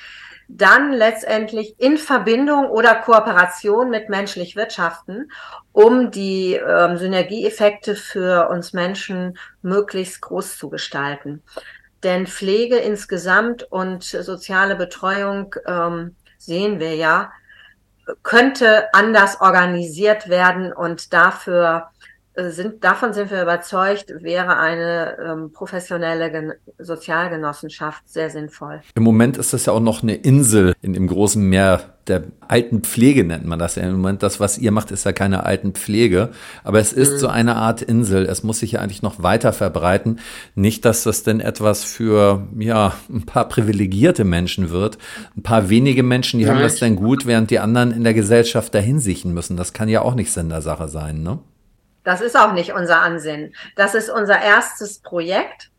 [0.49, 5.31] dann letztendlich in Verbindung oder Kooperation mit menschlich Wirtschaften,
[5.73, 11.43] um die ähm, Synergieeffekte für uns Menschen möglichst groß zu gestalten.
[12.03, 17.33] Denn Pflege insgesamt und soziale Betreuung ähm, sehen wir ja,
[18.23, 21.89] könnte anders organisiert werden und dafür
[22.37, 28.83] sind, davon sind wir überzeugt, wäre eine ähm, professionelle Gen Sozialgenossenschaft sehr sinnvoll.
[28.95, 32.83] Im Moment ist das ja auch noch eine Insel in dem großen Meer der alten
[32.83, 34.23] Pflege, nennt man das ja im Moment.
[34.23, 36.31] Das, was ihr macht, ist ja keine alten Pflege,
[36.63, 37.19] aber es ist mhm.
[37.19, 38.27] so eine Art Insel.
[38.27, 40.21] Es muss sich ja eigentlich noch weiter verbreiten.
[40.55, 44.99] Nicht, dass das denn etwas für, ja, ein paar privilegierte Menschen wird.
[45.37, 48.15] Ein paar wenige Menschen, die ja, haben das denn gut, während die anderen in der
[48.15, 49.57] Gesellschaft dahin siechen müssen.
[49.57, 51.39] Das kann ja auch nicht Sinn der Sache sein, ne?
[52.07, 53.53] Das ist auch nicht unser Ansinnen.
[53.75, 55.73] Das ist unser erstes Projekt.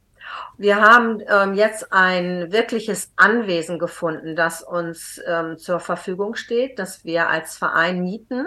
[0.58, 7.06] Wir haben ähm, jetzt ein wirkliches Anwesen gefunden, das uns ähm, zur Verfügung steht, das
[7.06, 8.46] wir als Verein mieten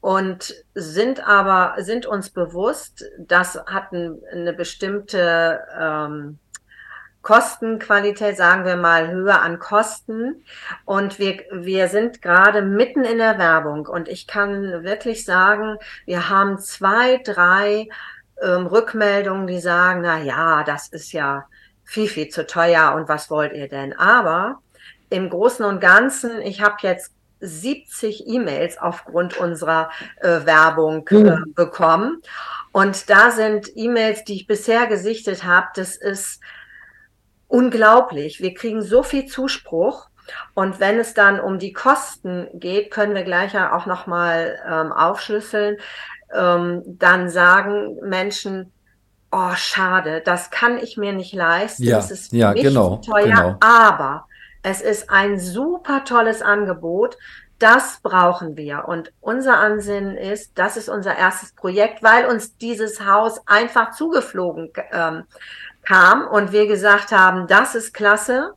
[0.00, 6.38] und sind aber sind uns bewusst, das hat ein, eine bestimmte ähm,
[7.22, 10.44] Kostenqualität, sagen wir mal, höher an Kosten.
[10.84, 13.86] Und wir, wir sind gerade mitten in der Werbung.
[13.86, 17.88] Und ich kann wirklich sagen, wir haben zwei, drei
[18.42, 21.46] ähm, Rückmeldungen, die sagen, na ja, das ist ja
[21.84, 22.94] viel, viel zu teuer.
[22.96, 23.96] Und was wollt ihr denn?
[23.96, 24.60] Aber
[25.08, 31.54] im Großen und Ganzen, ich habe jetzt 70 E-Mails aufgrund unserer äh, Werbung äh, mhm.
[31.54, 32.22] bekommen.
[32.72, 36.40] Und da sind E-Mails, die ich bisher gesichtet habe, das ist
[37.52, 38.40] unglaublich.
[38.40, 40.08] Wir kriegen so viel Zuspruch.
[40.54, 44.92] Und wenn es dann um die Kosten geht, können wir gleich ja auch nochmal ähm,
[44.92, 45.76] aufschlüsseln.
[46.34, 48.72] Ähm, dann sagen Menschen,
[49.30, 51.82] oh, schade, das kann ich mir nicht leisten.
[51.82, 53.56] Ja, das ist ja, genau, teuer, genau.
[53.60, 54.26] aber
[54.62, 57.18] es ist ein super tolles Angebot.
[57.58, 58.88] Das brauchen wir.
[58.88, 64.72] Und unser Ansinnen ist, das ist unser erstes Projekt, weil uns dieses Haus einfach zugeflogen
[64.90, 65.24] ähm,
[65.82, 68.54] kam und wir gesagt haben, das ist klasse.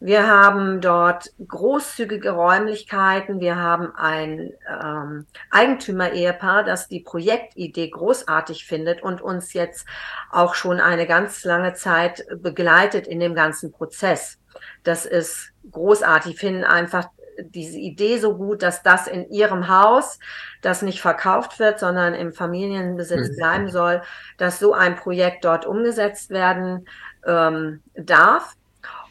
[0.00, 3.40] Wir haben dort großzügige Räumlichkeiten.
[3.40, 9.88] Wir haben ein ähm, Eigentümer-Ehepaar, das die Projektidee großartig findet und uns jetzt
[10.30, 14.38] auch schon eine ganz lange Zeit begleitet in dem ganzen Prozess.
[14.84, 16.38] Das ist großartig.
[16.38, 20.18] Finden einfach diese Idee so gut, dass das in ihrem Haus,
[20.62, 24.02] das nicht verkauft wird, sondern im Familienbesitz bleiben soll,
[24.36, 26.86] dass so ein Projekt dort umgesetzt werden
[27.26, 28.54] ähm, darf.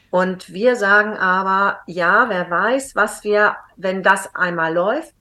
[0.09, 5.13] Und wir sagen aber, ja, wer weiß, was wir, wenn das einmal läuft,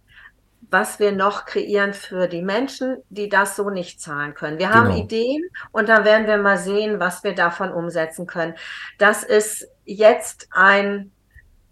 [0.70, 4.58] was wir noch kreieren für die Menschen, die das so nicht zahlen können.
[4.58, 5.04] Wir haben genau.
[5.04, 8.54] Ideen und dann werden wir mal sehen, was wir davon umsetzen können.
[8.98, 11.12] Das ist jetzt ein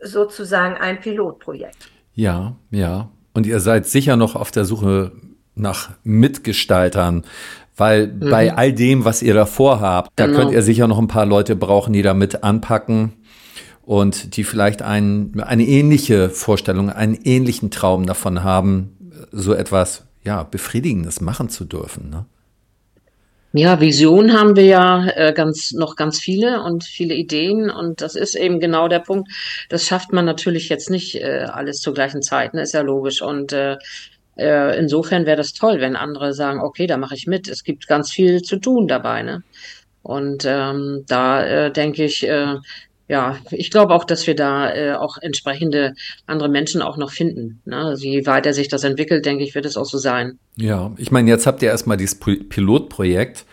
[0.04, 1.90] sozusagen ein Pilotprojekt.
[2.14, 3.10] Ja, ja.
[3.32, 5.12] Und ihr seid sicher noch auf der Suche
[5.54, 7.24] nach Mitgestaltern,
[7.76, 8.30] weil mhm.
[8.30, 10.32] bei all dem, was ihr da vorhabt, genau.
[10.32, 13.12] da könnt ihr sicher noch ein paar Leute brauchen, die da mit anpacken
[13.82, 18.96] und die vielleicht ein, eine ähnliche Vorstellung, einen ähnlichen Traum davon haben,
[19.32, 22.10] so etwas ja befriedigendes machen zu dürfen.
[22.10, 22.26] Ne?
[23.56, 27.70] Ja, Vision haben wir ja äh, ganz, noch ganz viele und viele Ideen.
[27.70, 29.30] Und das ist eben genau der Punkt.
[29.68, 32.62] Das schafft man natürlich jetzt nicht äh, alles zur gleichen Zeit, ne?
[32.62, 33.22] ist ja logisch.
[33.22, 33.76] Und äh,
[34.36, 37.46] äh, insofern wäre das toll, wenn andere sagen, okay, da mache ich mit.
[37.46, 39.22] Es gibt ganz viel zu tun dabei.
[39.22, 39.44] Ne?
[40.02, 42.56] Und ähm, da äh, denke ich, äh,
[43.06, 45.94] ja, ich glaube auch, dass wir da äh, auch entsprechende
[46.26, 47.60] andere Menschen auch noch finden.
[47.66, 47.76] Ne?
[47.76, 50.38] Also je weiter sich das entwickelt, denke ich, wird es auch so sein.
[50.56, 53.44] Ja, ich meine, jetzt habt ihr erstmal dieses Pilotprojekt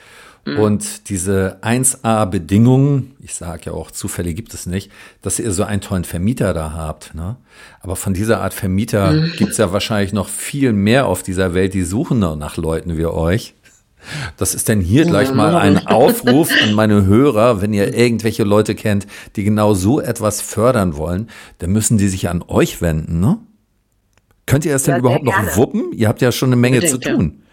[0.46, 0.58] mhm.
[0.58, 4.90] und diese 1A-Bedingungen, ich sage ja auch, Zufälle gibt es nicht,
[5.22, 7.14] dass ihr so einen tollen Vermieter da habt.
[7.14, 7.36] Ne?
[7.82, 9.34] Aber von dieser Art Vermieter mhm.
[9.34, 13.06] gibt es ja wahrscheinlich noch viel mehr auf dieser Welt, die suchen nach Leuten wie
[13.06, 13.54] euch.
[14.38, 18.76] Das ist denn hier gleich mal ein Aufruf an meine Hörer, wenn ihr irgendwelche Leute
[18.76, 23.38] kennt, die genau so etwas fördern wollen, dann müssen die sich an euch wenden, ne?
[24.46, 25.94] Könnt ihr es denn ja, überhaupt noch wuppen?
[25.94, 27.44] Ihr habt ja schon eine Menge Bedingt, zu tun.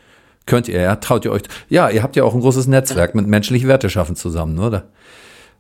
[0.47, 0.97] Könnt ihr, ja?
[0.97, 1.43] Traut ihr euch?
[1.69, 4.89] Ja, ihr habt ja auch ein großes Netzwerk mit menschlich Werte schaffen zusammen, oder?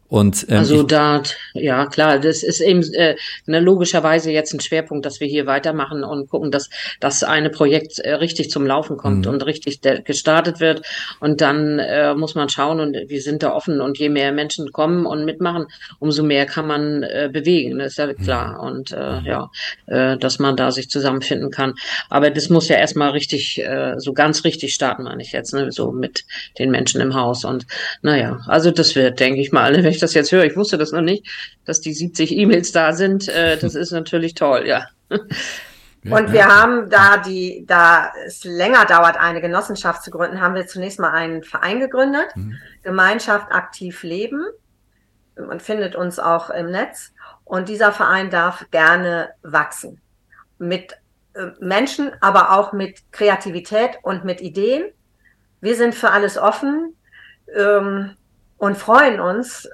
[0.08, 3.16] Und, ähm, also da, ja klar, das ist eben äh,
[3.46, 7.98] ne, logischerweise jetzt ein Schwerpunkt, dass wir hier weitermachen und gucken, dass das eine Projekt
[7.98, 9.32] äh, richtig zum Laufen kommt mhm.
[9.32, 10.82] und richtig gestartet wird.
[11.20, 14.72] Und dann äh, muss man schauen und wir sind da offen und je mehr Menschen
[14.72, 15.66] kommen und mitmachen,
[15.98, 18.16] umso mehr kann man äh, bewegen, das ist ja mhm.
[18.16, 18.52] klar.
[18.54, 18.68] Mhm.
[18.68, 19.50] Und äh, ja,
[19.86, 21.74] äh, dass man da sich zusammenfinden kann.
[22.08, 25.70] Aber das muss ja erstmal richtig, äh, so ganz richtig starten, meine ich jetzt, ne?
[25.70, 26.24] so mit
[26.58, 27.44] den Menschen im Haus.
[27.44, 27.66] Und
[28.00, 29.97] naja, also das wird, denke ich mal, ne?
[29.98, 31.26] Ich das jetzt höre, ich wusste das noch nicht,
[31.64, 33.28] dass die 70 E-Mails da sind.
[33.28, 34.86] Äh, das ist natürlich toll, ja.
[36.04, 40.66] Und wir haben da die, da es länger dauert, eine Genossenschaft zu gründen, haben wir
[40.66, 42.56] zunächst mal einen Verein gegründet, mhm.
[42.82, 44.46] Gemeinschaft aktiv leben.
[45.36, 47.12] Man findet uns auch im Netz.
[47.44, 50.00] Und dieser Verein darf gerne wachsen.
[50.58, 50.92] Mit
[51.34, 54.84] äh, Menschen, aber auch mit Kreativität und mit Ideen.
[55.60, 56.94] Wir sind für alles offen
[57.56, 58.16] ähm,
[58.58, 59.68] und freuen uns,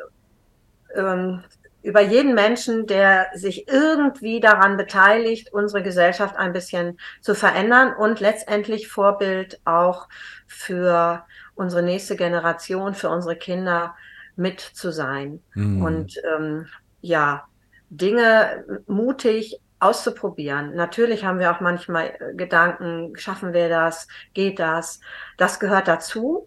[0.96, 1.42] ähm,
[1.83, 8.20] über jeden Menschen, der sich irgendwie daran beteiligt, unsere Gesellschaft ein bisschen zu verändern und
[8.20, 10.09] letztendlich Vorbild auch
[10.46, 13.94] für unsere nächste Generation, für unsere Kinder
[14.35, 15.42] mit zu sein.
[15.54, 15.83] Mhm.
[15.83, 16.66] Und ähm,
[17.02, 17.46] ja,
[17.90, 20.74] Dinge mutig auszuprobieren.
[20.74, 25.00] Natürlich haben wir auch manchmal Gedanken, schaffen wir das, geht das?
[25.37, 26.44] Das gehört dazu.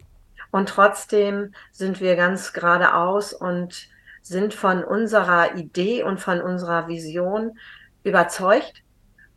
[0.50, 3.90] Und trotzdem sind wir ganz geradeaus und
[4.28, 7.58] sind von unserer Idee und von unserer Vision
[8.04, 8.84] überzeugt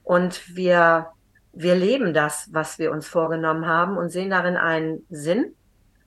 [0.03, 1.09] und wir,
[1.53, 5.55] wir leben das, was wir uns vorgenommen haben und sehen darin einen Sinn,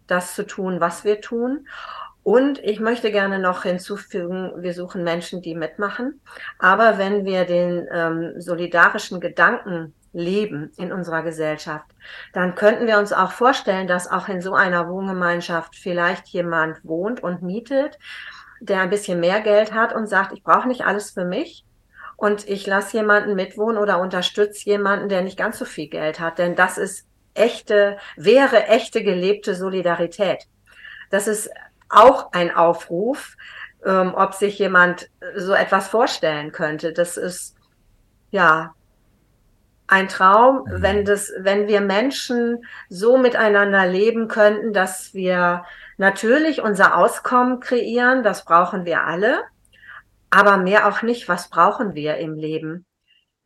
[0.08, 1.68] das zu tun, was wir tun.
[2.24, 6.22] Und ich möchte gerne noch hinzufügen, wir suchen Menschen, die mitmachen.
[6.58, 11.86] Aber wenn wir den ähm, solidarischen Gedanken leben in unserer Gesellschaft,
[12.32, 17.22] dann könnten wir uns auch vorstellen, dass auch in so einer Wohngemeinschaft vielleicht jemand wohnt
[17.22, 18.00] und mietet,
[18.66, 21.66] der ein bisschen mehr Geld hat und sagt, ich brauche nicht alles für mich
[22.16, 26.38] und ich lasse jemanden mitwohnen oder unterstütze jemanden, der nicht ganz so viel Geld hat.
[26.38, 30.48] Denn das ist echte, wäre echte gelebte Solidarität.
[31.10, 31.50] Das ist
[31.90, 33.36] auch ein Aufruf,
[33.86, 36.94] ähm, ob sich jemand so etwas vorstellen könnte.
[36.94, 37.56] Das ist
[38.32, 38.74] ja
[39.94, 40.82] ein Traum, mhm.
[40.82, 45.64] wenn das, wenn wir Menschen so miteinander leben könnten, dass wir
[45.98, 49.44] natürlich unser Auskommen kreieren, das brauchen wir alle,
[50.32, 51.30] aber mehr auch nicht.
[51.30, 52.86] Was brauchen wir im Leben?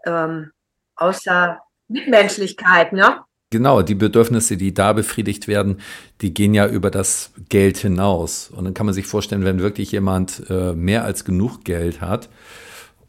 [0.05, 0.51] Ähm,
[0.95, 3.21] außer Mitmenschlichkeit, ne?
[3.49, 5.79] Genau, die Bedürfnisse, die da befriedigt werden,
[6.21, 8.49] die gehen ja über das Geld hinaus.
[8.49, 12.29] Und dann kann man sich vorstellen, wenn wirklich jemand äh, mehr als genug Geld hat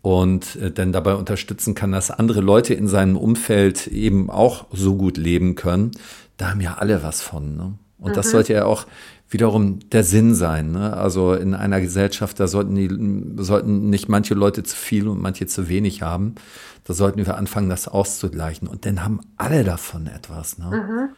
[0.03, 4.97] und äh, dann dabei unterstützen kann, dass andere Leute in seinem Umfeld eben auch so
[4.97, 5.91] gut leben können,
[6.37, 7.57] da haben ja alle was von.
[7.57, 7.75] Ne?
[7.99, 8.15] Und mhm.
[8.15, 8.87] das sollte ja auch
[9.29, 10.73] wiederum der Sinn sein.
[10.73, 10.97] Ne?
[10.97, 15.47] Also in einer Gesellschaft, da sollten, die, sollten nicht manche Leute zu viel und manche
[15.47, 16.37] zu wenig haben.
[16.85, 18.69] Da sollten wir anfangen, das auszugleichen.
[18.69, 20.59] Und dann haben alle davon etwas.
[20.59, 20.67] Ne?
[20.67, 21.09] Mhm.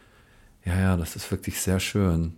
[0.65, 2.35] Ja, ja, das ist wirklich sehr schön.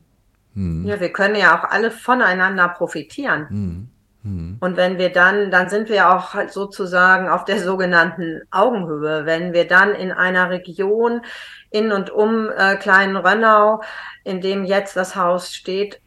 [0.54, 0.86] Hm.
[0.86, 3.50] Ja, wir können ja auch alle voneinander profitieren.
[3.50, 3.88] Hm.
[4.24, 4.58] Hm.
[4.60, 9.26] Und wenn wir dann, dann sind wir auch halt sozusagen auf der sogenannten Augenhöhe.
[9.26, 11.22] Wenn wir dann in einer Region
[11.70, 13.82] in und um äh, Kleinen Rönnau
[14.24, 16.00] in dem jetzt das Haus steht,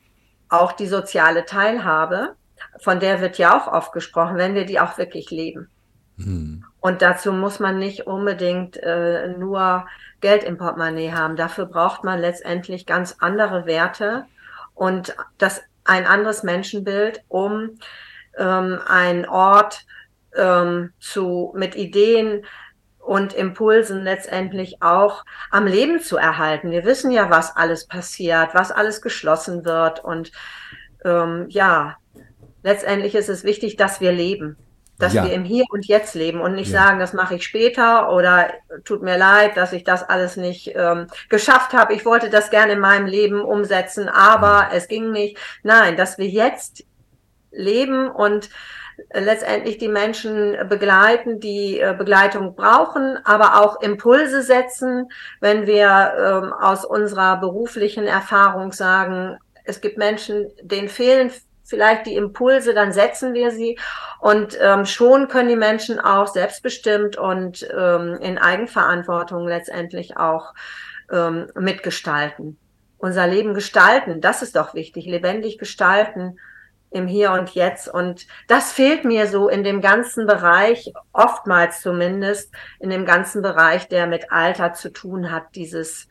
[0.48, 2.36] auch die soziale Teilhabe,
[2.78, 5.68] von der wird ja auch oft gesprochen, wenn wir die auch wirklich leben.
[6.16, 6.64] Mhm.
[6.80, 9.86] Und dazu muss man nicht unbedingt äh, nur
[10.20, 11.36] Geld im Portemonnaie haben.
[11.36, 14.24] Dafür braucht man letztendlich ganz andere Werte
[14.74, 17.78] und das ein anderes Menschenbild, um
[18.36, 19.84] ähm, einen Ort
[20.36, 22.44] ähm, zu mit Ideen
[23.06, 26.72] und Impulsen letztendlich auch am Leben zu erhalten.
[26.72, 30.02] Wir wissen ja, was alles passiert, was alles geschlossen wird.
[30.02, 30.32] Und
[31.04, 31.96] ähm, ja,
[32.62, 34.56] letztendlich ist es wichtig, dass wir leben,
[34.98, 35.24] dass ja.
[35.24, 36.82] wir im Hier und Jetzt leben und nicht ja.
[36.82, 38.50] sagen, das mache ich später oder
[38.84, 41.94] tut mir leid, dass ich das alles nicht ähm, geschafft habe.
[41.94, 44.70] Ich wollte das gerne in meinem Leben umsetzen, aber mhm.
[44.72, 45.38] es ging nicht.
[45.62, 46.84] Nein, dass wir jetzt
[47.50, 48.50] leben und
[49.12, 56.52] letztendlich die Menschen begleiten, die äh, Begleitung brauchen, aber auch Impulse setzen, wenn wir ähm,
[56.52, 61.30] aus unserer beruflichen Erfahrung sagen, es gibt Menschen, denen fehlen
[61.64, 63.78] vielleicht die Impulse, dann setzen wir sie
[64.20, 70.54] und ähm, schon können die Menschen auch selbstbestimmt und ähm, in Eigenverantwortung letztendlich auch
[71.12, 72.56] ähm, mitgestalten.
[72.98, 76.38] Unser Leben gestalten, das ist doch wichtig, lebendig gestalten
[76.96, 77.88] im Hier und Jetzt.
[77.92, 83.88] Und das fehlt mir so in dem ganzen Bereich, oftmals zumindest, in dem ganzen Bereich,
[83.88, 86.08] der mit Alter zu tun hat, dieses,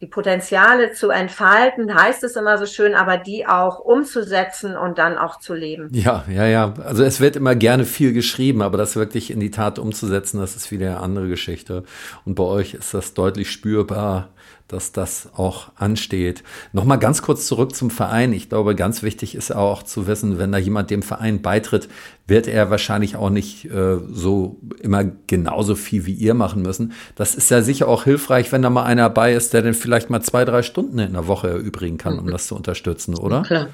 [0.00, 5.18] die Potenziale zu entfalten, heißt es immer so schön, aber die auch umzusetzen und dann
[5.18, 5.88] auch zu leben.
[5.92, 6.74] Ja, ja, ja.
[6.84, 10.56] Also es wird immer gerne viel geschrieben, aber das wirklich in die Tat umzusetzen, das
[10.56, 11.84] ist wieder eine andere Geschichte.
[12.24, 14.28] Und bei euch ist das deutlich spürbar
[14.74, 16.42] dass das auch ansteht.
[16.72, 18.32] Nochmal ganz kurz zurück zum Verein.
[18.32, 21.88] Ich glaube, ganz wichtig ist auch zu wissen, wenn da jemand dem Verein beitritt,
[22.26, 26.92] wird er wahrscheinlich auch nicht äh, so immer genauso viel wie ihr machen müssen.
[27.14, 30.10] Das ist ja sicher auch hilfreich, wenn da mal einer bei ist, der dann vielleicht
[30.10, 33.42] mal zwei, drei Stunden in der Woche erübrigen kann, um das zu unterstützen, oder?
[33.42, 33.68] Klar.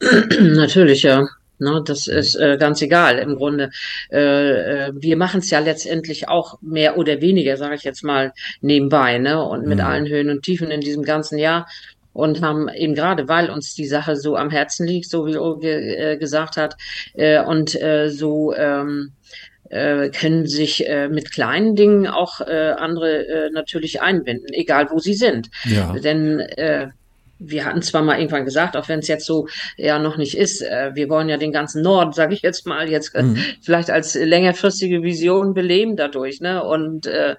[0.40, 1.26] Natürlich, ja.
[1.58, 3.70] Ne, das ist äh, ganz egal im Grunde.
[4.10, 8.32] Äh, äh, wir machen es ja letztendlich auch mehr oder weniger, sage ich jetzt mal,
[8.60, 9.42] nebenbei, ne?
[9.42, 9.84] Und mit mhm.
[9.84, 11.68] allen Höhen und Tiefen in diesem ganzen Jahr.
[12.12, 15.70] Und haben eben gerade, weil uns die Sache so am Herzen liegt, so wie Olge
[15.70, 16.76] äh, gesagt hat,
[17.14, 17.76] äh, und
[18.06, 19.12] so ähm,
[19.70, 24.98] äh, können sich äh, mit kleinen Dingen auch äh, andere äh, natürlich einbinden, egal wo
[24.98, 25.50] sie sind.
[25.64, 25.92] Ja.
[25.92, 26.40] Denn
[27.50, 30.62] wir hatten zwar mal irgendwann gesagt, auch wenn es jetzt so ja noch nicht ist,
[30.62, 33.38] äh, wir wollen ja den ganzen Norden, sage ich jetzt mal, jetzt äh, mhm.
[33.62, 36.62] vielleicht als längerfristige Vision beleben dadurch, ne?
[36.62, 37.36] Und äh,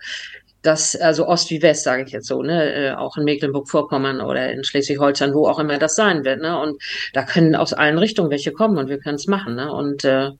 [0.65, 4.51] das, also Ost wie West, sage ich jetzt so, ne, äh, auch in Mecklenburg-Vorpommern oder
[4.51, 6.59] in Schleswig-Holstein, wo auch immer das sein wird, ne?
[6.59, 6.81] Und
[7.13, 9.71] da können aus allen Richtungen welche kommen und wir können es machen, ne?
[9.71, 10.31] Und äh,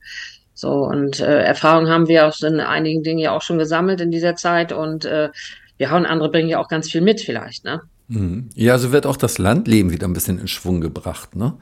[0.54, 4.10] so, und äh, Erfahrung haben wir aus in einigen Dingen ja auch schon gesammelt in
[4.10, 5.30] dieser Zeit und äh,
[5.78, 7.82] ja, und andere bringen ja auch ganz viel mit vielleicht, ne?
[8.08, 8.50] Mhm.
[8.54, 11.36] Ja, so wird auch das Landleben wieder ein bisschen in Schwung gebracht.
[11.36, 11.54] Ne?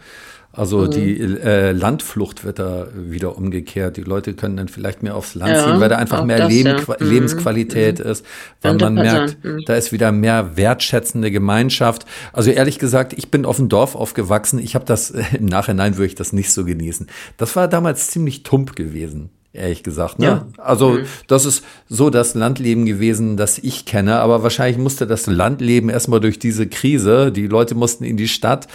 [0.56, 0.92] Also mhm.
[0.92, 3.98] die äh, Landflucht wird da wieder umgekehrt.
[3.98, 6.50] Die Leute können dann vielleicht mehr aufs Land ja, ziehen, weil da einfach mehr das,
[6.50, 6.96] Leben, ja.
[7.00, 7.10] mhm.
[7.10, 8.12] Lebensqualität mhm.
[8.12, 8.26] ist,
[8.62, 9.64] weil man merkt, mhm.
[9.66, 12.06] da ist wieder mehr wertschätzende Gemeinschaft.
[12.34, 14.60] Also ehrlich gesagt, ich bin auf dem Dorf aufgewachsen.
[14.60, 17.08] Ich habe das im Nachhinein würde ich das nicht so genießen.
[17.38, 20.20] Das war damals ziemlich tump gewesen ehrlich gesagt.
[20.20, 20.26] Ne?
[20.26, 20.46] Ja.
[20.58, 21.06] Also mhm.
[21.28, 26.20] das ist so das Landleben gewesen, das ich kenne, aber wahrscheinlich musste das Landleben erstmal
[26.20, 28.68] durch diese Krise, die Leute mussten in die Stadt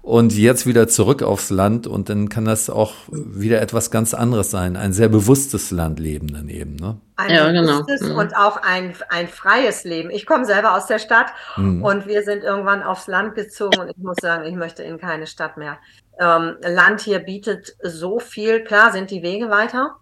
[0.00, 4.50] und jetzt wieder zurück aufs Land und dann kann das auch wieder etwas ganz anderes
[4.50, 6.74] sein, ein sehr bewusstes Landleben daneben.
[6.76, 6.96] Ne?
[7.16, 7.82] Ein ja, genau.
[7.82, 8.16] bewusstes mhm.
[8.16, 10.10] und auch ein, ein freies Leben.
[10.10, 11.26] Ich komme selber aus der Stadt
[11.56, 11.84] mhm.
[11.84, 15.28] und wir sind irgendwann aufs Land gezogen und ich muss sagen, ich möchte in keine
[15.28, 15.78] Stadt mehr.
[16.18, 19.96] Ähm, Land hier bietet so viel, klar sind die Wege weiter,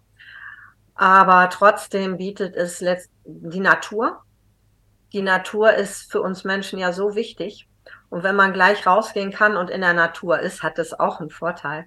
[1.01, 2.85] aber trotzdem bietet es
[3.25, 4.21] die Natur.
[5.13, 7.67] Die Natur ist für uns Menschen ja so wichtig.
[8.11, 11.31] Und wenn man gleich rausgehen kann und in der Natur ist, hat es auch einen
[11.31, 11.85] Vorteil.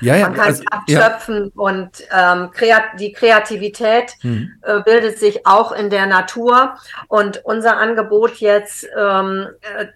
[0.00, 1.62] Ja, ja, man kann also, abschöpfen ja.
[1.62, 4.54] und ähm, kreat die Kreativität mhm.
[4.62, 6.78] äh, bildet sich auch in der Natur.
[7.08, 9.88] Und unser Angebot jetzt ähm, äh,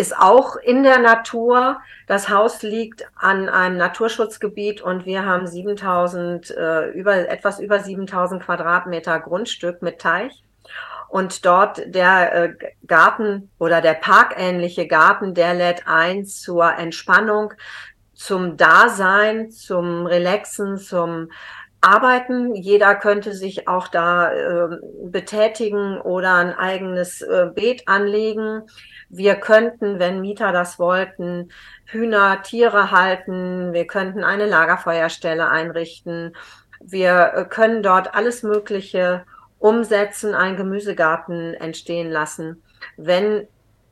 [0.00, 1.80] ist auch in der Natur.
[2.06, 8.42] Das Haus liegt an einem Naturschutzgebiet und wir haben 7000, äh, über, etwas über 7000
[8.42, 10.42] Quadratmeter Grundstück mit Teich.
[11.08, 12.54] Und dort der äh,
[12.86, 17.52] Garten oder der parkähnliche Garten, der lädt ein zur Entspannung,
[18.14, 21.30] zum Dasein, zum Relaxen, zum
[21.80, 22.54] Arbeiten.
[22.54, 24.68] Jeder könnte sich auch da äh,
[25.04, 28.62] betätigen oder ein eigenes äh, Beet anlegen.
[29.08, 31.50] Wir könnten, wenn Mieter das wollten,
[31.86, 33.72] Hühner, Tiere halten.
[33.72, 36.36] Wir könnten eine Lagerfeuerstelle einrichten.
[36.80, 39.24] Wir äh, können dort alles Mögliche
[39.58, 42.62] umsetzen, einen Gemüsegarten entstehen lassen,
[42.96, 43.46] wenn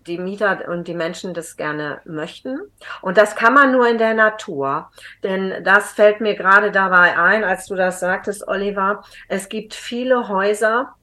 [0.08, 2.58] die Mieter und die Menschen das gerne möchten.
[3.02, 4.90] Und das kann man nur in der Natur.
[5.22, 9.04] Denn das fällt mir gerade dabei ein, als du das sagtest, Oliver.
[9.28, 10.94] Es gibt viele Häuser,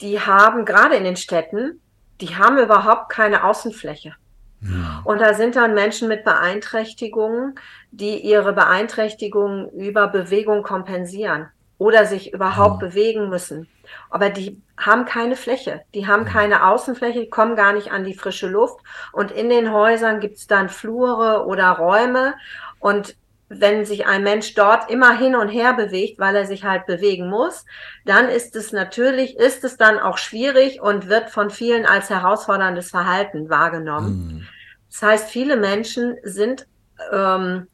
[0.00, 1.80] die haben gerade in den Städten
[2.20, 4.14] die haben überhaupt keine Außenfläche.
[4.60, 5.02] Ja.
[5.04, 7.54] Und da sind dann Menschen mit Beeinträchtigungen,
[7.92, 11.48] die ihre Beeinträchtigungen über Bewegung kompensieren
[11.78, 12.88] oder sich überhaupt ja.
[12.88, 13.68] bewegen müssen.
[14.10, 16.32] Aber die haben keine Fläche, die haben ja.
[16.32, 18.78] keine Außenfläche, die kommen gar nicht an die frische Luft.
[19.12, 22.34] Und in den Häusern gibt es dann Flure oder Räume.
[22.78, 23.16] Und
[23.48, 27.30] wenn sich ein Mensch dort immer hin und her bewegt, weil er sich halt bewegen
[27.30, 27.64] muss,
[28.04, 32.90] dann ist es natürlich, ist es dann auch schwierig und wird von vielen als herausforderndes
[32.90, 34.10] Verhalten wahrgenommen.
[34.10, 34.46] Mhm.
[34.90, 36.66] Das heißt, viele Menschen sind
[37.12, 37.68] ähm,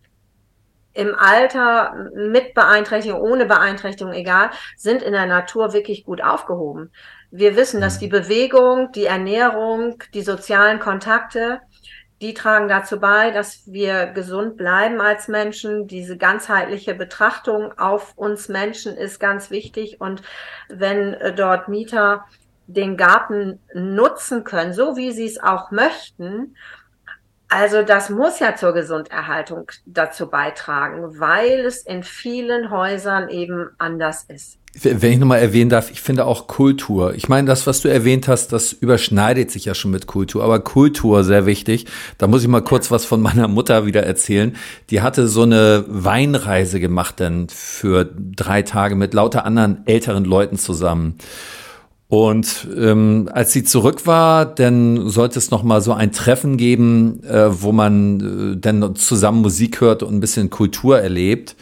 [0.95, 6.93] im Alter mit Beeinträchtigung, ohne Beeinträchtigung, egal, sind in der Natur wirklich gut aufgehoben.
[7.31, 8.01] Wir wissen, dass mhm.
[8.01, 11.61] die Bewegung, die Ernährung, die sozialen Kontakte,
[12.23, 15.89] die tragen dazu bei, dass wir gesund bleiben als Menschen.
[15.89, 20.01] Diese ganzheitliche Betrachtung auf uns Menschen ist ganz wichtig.
[20.01, 20.23] Und
[20.69, 22.25] wenn äh, dort Mieter
[22.67, 26.57] den Garten nutzen können, so wie sie es auch möchten,
[27.49, 34.25] Also das muss ja zur Gesunderhaltung dazu beitragen, weil es in vielen Häusern eben anders
[34.25, 34.59] ist.
[34.83, 37.15] Wenn ich nochmal erwähnen darf, ich finde auch Kultur.
[37.15, 40.59] Ich meine, das, was du erwähnt hast, das überschneidet sich ja schon mit Kultur, aber
[40.59, 41.87] Kultur sehr wichtig.
[42.19, 44.57] Da muss ich mal kurz was von meiner Mutter wieder erzählen.
[44.91, 50.59] Die hatte so eine Weinreise gemacht dann für drei Tage mit lauter anderen älteren Leuten
[50.59, 51.19] zusammen.
[52.09, 57.23] Und ähm, als sie zurück war, dann sollte es noch mal so ein Treffen geben,
[57.25, 61.57] äh, wo man äh, dann zusammen Musik hört und ein bisschen Kultur erlebt.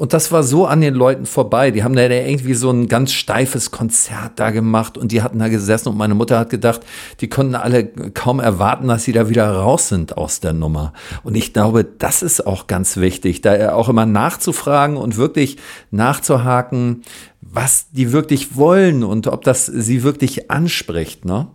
[0.00, 1.70] Und das war so an den Leuten vorbei.
[1.72, 5.48] Die haben da irgendwie so ein ganz steifes Konzert da gemacht und die hatten da
[5.48, 6.80] gesessen und meine Mutter hat gedacht,
[7.20, 10.94] die konnten alle kaum erwarten, dass sie da wieder raus sind aus der Nummer.
[11.22, 15.58] Und ich glaube, das ist auch ganz wichtig, da auch immer nachzufragen und wirklich
[15.90, 17.02] nachzuhaken,
[17.42, 21.48] was die wirklich wollen und ob das sie wirklich anspricht, ne?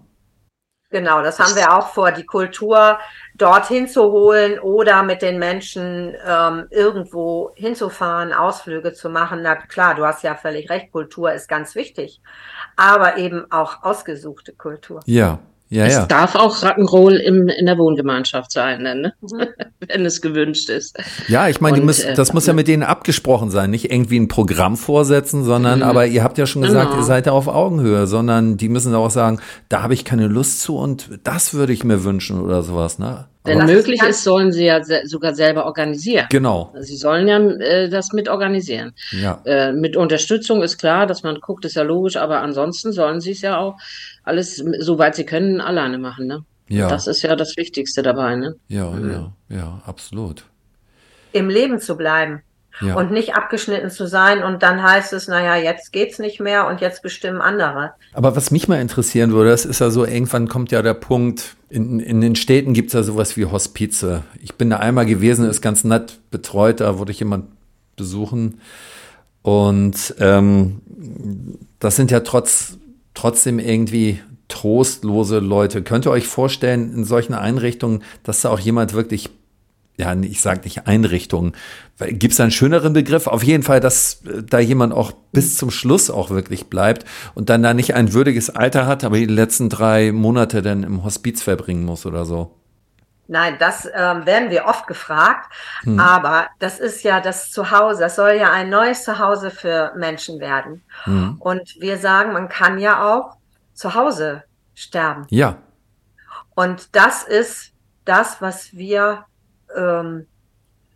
[0.91, 2.99] Genau, das haben wir auch vor, die Kultur
[3.37, 9.41] dorthin zu holen oder mit den Menschen ähm, irgendwo hinzufahren, Ausflüge zu machen.
[9.41, 12.21] Na klar, du hast ja völlig recht, Kultur ist ganz wichtig,
[12.75, 15.01] aber eben auch ausgesuchte Kultur.
[15.05, 15.39] Ja,
[15.69, 16.05] ja, es ja.
[16.05, 19.13] darf auch Rock'n'Roll im, in der Wohngemeinschaft sein, ne?
[19.21, 19.47] Mhm.
[19.87, 20.97] wenn es gewünscht ist.
[21.27, 24.77] Ja, ich meine, äh, das muss ja mit denen abgesprochen sein, nicht irgendwie ein Programm
[24.77, 25.85] vorsetzen, sondern, mhm.
[25.85, 27.01] aber ihr habt ja schon gesagt, genau.
[27.01, 29.39] ihr seid ja auf Augenhöhe, sondern die müssen auch sagen,
[29.69, 33.25] da habe ich keine Lust zu und das würde ich mir wünschen oder sowas, ne?
[33.45, 36.25] Wenn Aber möglich ist, sollen sie ja se sogar selber organisieren.
[36.29, 36.73] Genau.
[36.79, 38.93] Sie sollen ja äh, das mit organisieren.
[39.11, 39.39] Ja.
[39.45, 43.31] Äh, mit Unterstützung ist klar, dass man guckt, ist ja logisch, aber ansonsten sollen sie
[43.31, 43.77] es ja auch
[44.23, 46.25] alles, soweit sie können, alleine machen.
[46.25, 46.43] Ne?
[46.67, 46.89] Ja.
[46.89, 48.35] Das ist ja das Wichtigste dabei.
[48.35, 48.55] Ne?
[48.67, 49.11] Ja, mhm.
[49.11, 50.43] ja, ja, absolut.
[51.31, 52.41] Im Leben zu bleiben.
[52.81, 52.95] Ja.
[52.95, 56.81] und nicht abgeschnitten zu sein und dann heißt es, naja, jetzt geht's nicht mehr und
[56.81, 57.93] jetzt bestimmen andere.
[58.13, 61.55] Aber was mich mal interessieren würde, das ist ja so, irgendwann kommt ja der Punkt,
[61.69, 64.23] in, in den Städten gibt's ja sowas wie Hospize.
[64.41, 67.45] Ich bin da einmal gewesen, ist ganz nett betreut, da wurde ich jemand
[67.95, 68.59] besuchen.
[69.41, 70.81] Und ähm,
[71.79, 72.77] das sind ja trotz,
[73.13, 75.81] trotzdem irgendwie trostlose Leute.
[75.81, 79.29] Könnt ihr euch vorstellen, in solchen Einrichtungen, dass da auch jemand wirklich
[79.97, 81.53] ja, ich sage nicht Einrichtung.
[81.99, 83.27] Gibt es einen schöneren Begriff?
[83.27, 87.49] Auf jeden Fall, dass äh, da jemand auch bis zum Schluss auch wirklich bleibt und
[87.49, 91.41] dann da nicht ein würdiges Alter hat, aber die letzten drei Monate dann im Hospiz
[91.41, 92.55] verbringen muss oder so.
[93.27, 95.99] Nein, das ähm, werden wir oft gefragt, hm.
[95.99, 100.83] aber das ist ja das Zuhause, das soll ja ein neues Zuhause für Menschen werden.
[101.05, 101.37] Hm.
[101.39, 103.37] Und wir sagen, man kann ja auch
[103.73, 104.43] zu Hause
[104.75, 105.25] sterben.
[105.29, 105.57] Ja.
[106.53, 107.71] Und das ist
[108.05, 109.25] das, was wir
[109.75, 110.27] ähm,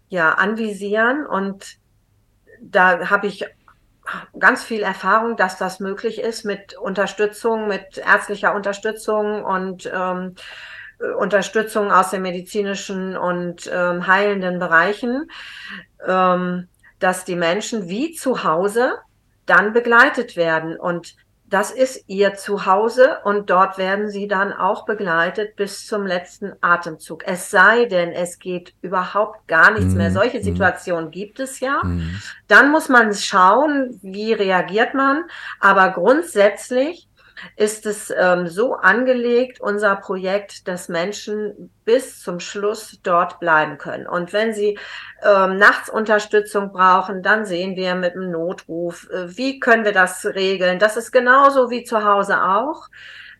[0.10, 1.26] ja, anvisieren.
[1.26, 1.78] Und
[2.62, 3.46] da habe ich
[4.38, 10.36] ganz viel Erfahrung, dass das möglich ist mit Unterstützung, mit ärztlicher Unterstützung und ähm,
[11.18, 15.30] Unterstützung aus den medizinischen und ähm, heilenden Bereichen,
[16.06, 16.68] ähm,
[17.00, 18.98] dass die Menschen wie zu Hause
[19.46, 20.78] dann begleitet werden.
[20.78, 21.16] Und
[21.50, 27.24] das ist ihr Zuhause und dort werden sie dann auch begleitet bis zum letzten Atemzug.
[27.26, 30.10] Es sei denn, es geht überhaupt gar nichts mm, mehr.
[30.10, 30.14] Mhm.
[30.14, 30.44] Solche mhm.
[30.44, 31.12] Situationen mm.
[31.12, 31.82] gibt es ja.
[31.84, 32.22] Mm.
[32.48, 35.24] Dann muss man schauen, wie reagiert man.
[35.60, 37.09] Aber grundsätzlich
[37.56, 44.08] ist es ähm, so angelegt, unser Projekt, dass Menschen bis zum Schluss dort bleiben können.
[44.08, 44.78] Und wenn sie
[45.24, 50.26] ähm, nachts Unterstützung brauchen, dann sehen wir mit einem Notruf, äh, wie können wir das
[50.26, 50.80] regeln.
[50.80, 52.90] Das ist genauso wie zu Hause auch.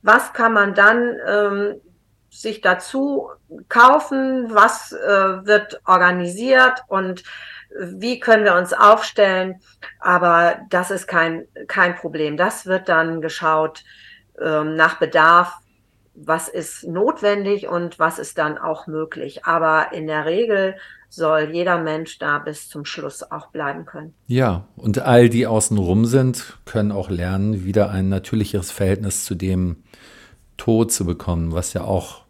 [0.02, 1.82] Was kann man dann ähm,
[2.30, 3.30] sich dazu
[3.68, 4.54] kaufen?
[4.54, 7.24] Was äh, wird organisiert und
[7.78, 9.62] wie können wir uns aufstellen?
[10.00, 12.38] Aber das ist kein, kein Problem.
[12.38, 13.84] Das wird dann geschaut
[14.42, 15.54] ähm, nach Bedarf,
[16.16, 19.46] was ist notwendig und was ist dann auch möglich.
[19.46, 20.76] Aber in der Regel
[21.10, 24.14] soll jeder Mensch da bis zum Schluss auch bleiben können.
[24.28, 29.78] Ja, und all die außenrum sind, können auch lernen, wieder ein natürliches Verhältnis zu dem
[30.58, 32.26] Tod zu bekommen, was ja auch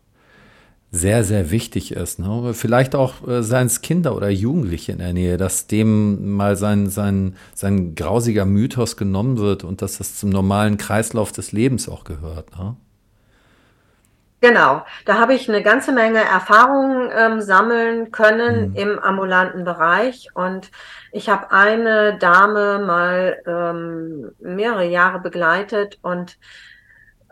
[0.91, 2.19] sehr, sehr wichtig ist.
[2.19, 2.53] Ne?
[2.53, 6.89] Vielleicht auch äh, seien es Kinder oder Jugendliche in der Nähe, dass dem mal sein,
[6.89, 12.03] sein, sein grausiger Mythos genommen wird und dass das zum normalen Kreislauf des Lebens auch
[12.03, 12.57] gehört.
[12.57, 12.75] Ne?
[14.41, 18.75] Genau, da habe ich eine ganze Menge Erfahrungen ähm, sammeln können mhm.
[18.75, 20.71] im ambulanten Bereich und
[21.11, 26.37] ich habe eine Dame mal ähm, mehrere Jahre begleitet und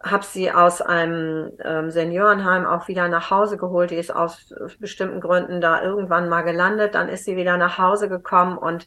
[0.03, 3.91] habe sie aus einem ähm, Seniorenheim auch wieder nach Hause geholt.
[3.91, 6.95] Die ist aus bestimmten Gründen da irgendwann mal gelandet.
[6.95, 8.85] Dann ist sie wieder nach Hause gekommen und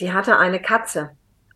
[0.00, 1.10] die hatte eine Katze.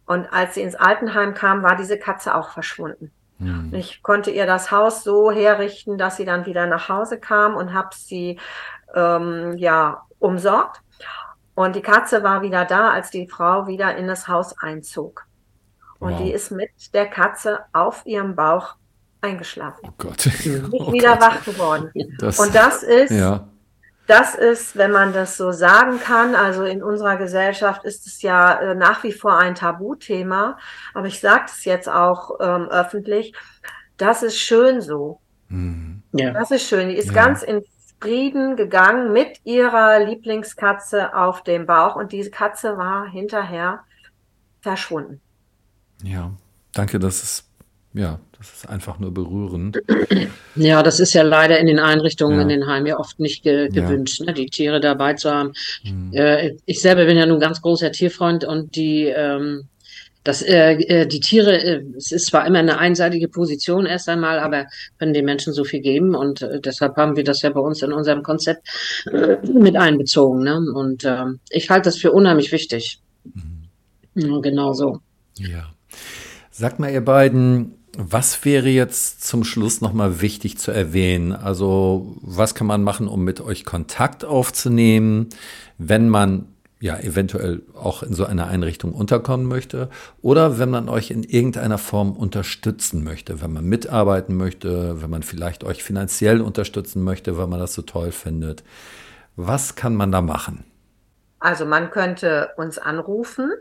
[0.06, 3.12] Und als sie ins Altenheim kam, war diese Katze auch verschwunden.
[3.38, 3.72] Hm.
[3.74, 7.74] Ich konnte ihr das Haus so herrichten, dass sie dann wieder nach Hause kam und
[7.74, 8.38] habe sie
[8.94, 10.80] ähm, ja umsorgt.
[11.54, 15.25] Und die Katze war wieder da, als die Frau wieder in das Haus einzog.
[15.98, 16.22] Und wow.
[16.22, 18.76] die ist mit der Katze auf ihrem Bauch
[19.20, 19.80] eingeschlafen.
[19.88, 20.26] Oh Gott.
[20.44, 21.20] Nicht oh wieder Gott.
[21.20, 21.90] wach geworden.
[22.18, 23.48] Das, und das ist, ja.
[24.06, 28.60] das ist, wenn man das so sagen kann, also in unserer Gesellschaft ist es ja
[28.60, 30.58] äh, nach wie vor ein Tabuthema,
[30.94, 33.34] aber ich sage es jetzt auch ähm, öffentlich,
[33.96, 35.20] das ist schön so.
[35.48, 36.02] Mhm.
[36.12, 36.32] Ja.
[36.32, 36.88] Das ist schön.
[36.88, 37.14] Die ist ja.
[37.14, 37.62] ganz in
[38.00, 43.80] Frieden gegangen mit ihrer Lieblingskatze auf dem Bauch und diese Katze war hinterher
[44.60, 45.20] verschwunden.
[46.02, 46.32] Ja,
[46.72, 47.46] danke, das ist
[47.96, 49.78] ja, das ist einfach nur berührend.
[50.54, 52.42] Ja, das ist ja leider in den Einrichtungen, ja.
[52.42, 54.26] in den Heimen ja oft nicht ge gewünscht, ja.
[54.26, 55.52] ne, die Tiere dabei zu haben.
[55.82, 56.12] Mhm.
[56.12, 59.68] Äh, ich selber bin ja nun ganz großer Tierfreund und die, ähm,
[60.24, 64.38] das, äh, äh, die Tiere, äh, es ist zwar immer eine einseitige Position erst einmal,
[64.38, 64.66] aber
[64.98, 67.80] können den Menschen so viel geben und äh, deshalb haben wir das ja bei uns
[67.82, 68.66] in unserem Konzept
[69.10, 70.42] äh, mit einbezogen.
[70.42, 70.56] Ne?
[70.74, 73.00] Und ähm, ich halte das für unheimlich wichtig.
[74.14, 74.42] Mhm.
[74.42, 75.00] Genau so.
[75.38, 75.75] Ja.
[76.50, 81.32] Sagt mal, ihr beiden, was wäre jetzt zum Schluss nochmal wichtig zu erwähnen?
[81.32, 85.28] Also, was kann man machen, um mit euch Kontakt aufzunehmen,
[85.78, 86.46] wenn man
[86.78, 89.88] ja eventuell auch in so einer Einrichtung unterkommen möchte
[90.20, 95.22] oder wenn man euch in irgendeiner Form unterstützen möchte, wenn man mitarbeiten möchte, wenn man
[95.22, 98.62] vielleicht euch finanziell unterstützen möchte, weil man das so toll findet.
[99.36, 100.64] Was kann man da machen?
[101.38, 103.52] Also man könnte uns anrufen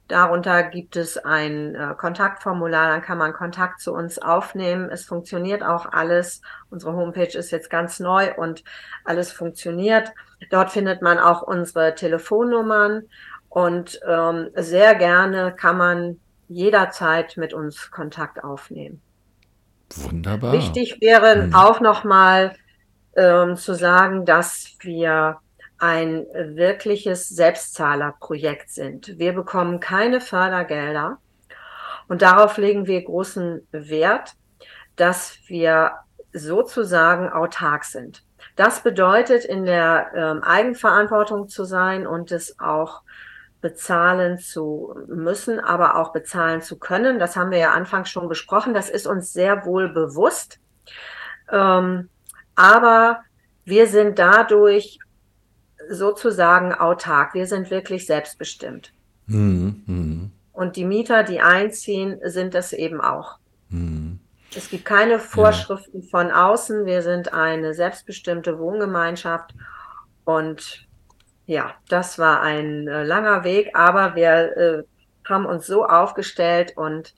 [0.10, 4.90] Darunter gibt es ein äh, Kontaktformular, dann kann man Kontakt zu uns aufnehmen.
[4.92, 6.42] Es funktioniert auch alles.
[6.70, 8.66] Unsere Homepage ist jetzt ganz neu und
[9.06, 10.12] alles funktioniert.
[10.52, 13.04] Dort findet man auch unsere Telefonnummern
[13.48, 16.20] und ähm, sehr gerne kann man
[16.54, 19.02] jederzeit mit uns Kontakt aufnehmen.
[19.96, 20.54] Wunderbar.
[20.54, 21.56] Wichtig wäre hm.
[21.56, 22.56] auch nochmal
[23.16, 25.38] ähm, zu sagen, dass wir
[25.78, 29.20] ein wirkliches Selbstzahlerprojekt sind.
[29.20, 31.18] Wir bekommen keine Fördergelder
[32.08, 34.34] und darauf legen wir großen Wert,
[34.96, 35.94] dass wir
[36.32, 38.24] sozusagen autark sind.
[38.56, 43.02] Das bedeutet, in der ähm, Eigenverantwortung zu sein und es auch
[43.64, 47.18] bezahlen zu müssen, aber auch bezahlen zu können.
[47.18, 48.74] Das haben wir ja anfangs schon besprochen.
[48.74, 50.60] Das ist uns sehr wohl bewusst.
[51.50, 52.10] Ähm,
[52.56, 53.22] aber
[53.64, 55.00] wir sind dadurch
[55.90, 57.34] sozusagen autark.
[57.34, 58.94] Wir sind wirklich selbstbestimmt.
[59.26, 59.84] Mhm.
[59.88, 60.32] mhm.
[60.52, 63.40] Und die Mieter, die einziehen, sind das eben auch.
[63.70, 64.20] Mhm.
[64.56, 66.08] Es gibt keine Vorschriften ja.
[66.12, 66.86] von außen.
[66.86, 69.56] Wir sind eine selbstbestimmte Wohngemeinschaft
[70.26, 70.88] und
[71.46, 74.84] ja, das war ein äh, langer Weg, aber wir äh,
[75.28, 77.14] haben uns so aufgestellt und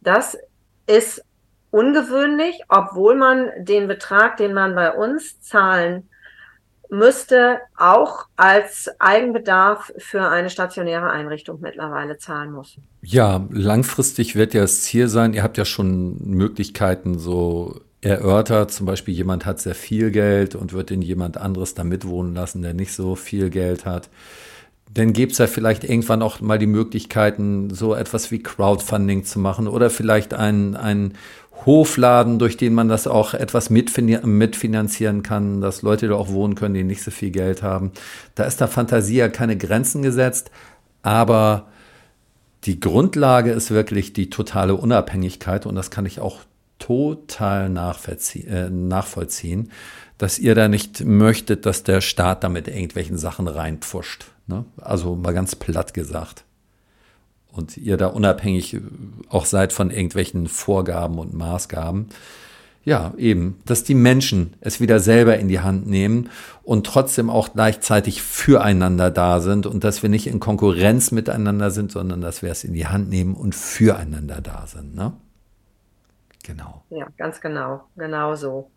[0.00, 0.38] das
[0.86, 1.22] ist
[1.70, 6.08] ungewöhnlich, obwohl man den Betrag, den man bei uns zahlen
[6.88, 12.78] müsste, auch als Eigenbedarf für eine stationäre Einrichtung mittlerweile zahlen muss.
[13.02, 18.70] Ja, langfristig wird ja das Ziel sein, ihr habt ja schon Möglichkeiten, so erörtert.
[18.70, 22.62] Zum Beispiel jemand hat sehr viel Geld und wird in jemand anderes da mitwohnen lassen,
[22.62, 24.08] der nicht so viel Geld hat.
[24.92, 29.40] Dann gibt es ja vielleicht irgendwann auch mal die Möglichkeiten, so etwas wie Crowdfunding zu
[29.40, 31.14] machen oder vielleicht einen, einen
[31.66, 36.74] Hofladen, durch den man das auch etwas mitfinanzieren kann, dass Leute da auch wohnen können,
[36.74, 37.90] die nicht so viel Geld haben.
[38.36, 40.50] Da ist der Fantasie ja keine Grenzen gesetzt,
[41.02, 41.66] aber
[42.64, 46.40] die Grundlage ist wirklich die totale Unabhängigkeit und das kann ich auch
[46.78, 49.70] total äh, nachvollziehen,
[50.18, 54.26] dass ihr da nicht möchtet, dass der Staat damit irgendwelchen Sachen reinpfuscht.
[54.46, 54.64] Ne?
[54.80, 56.44] Also mal ganz platt gesagt.
[57.52, 58.80] Und ihr da unabhängig äh,
[59.28, 62.08] auch seid von irgendwelchen Vorgaben und Maßgaben.
[62.84, 66.30] Ja, eben, dass die Menschen es wieder selber in die Hand nehmen
[66.62, 71.90] und trotzdem auch gleichzeitig füreinander da sind und dass wir nicht in Konkurrenz miteinander sind,
[71.90, 74.94] sondern dass wir es in die Hand nehmen und füreinander da sind.
[74.94, 75.14] Ne?
[76.46, 76.84] Genau.
[76.90, 77.82] Ja, ganz genau.
[77.96, 78.70] Genau so.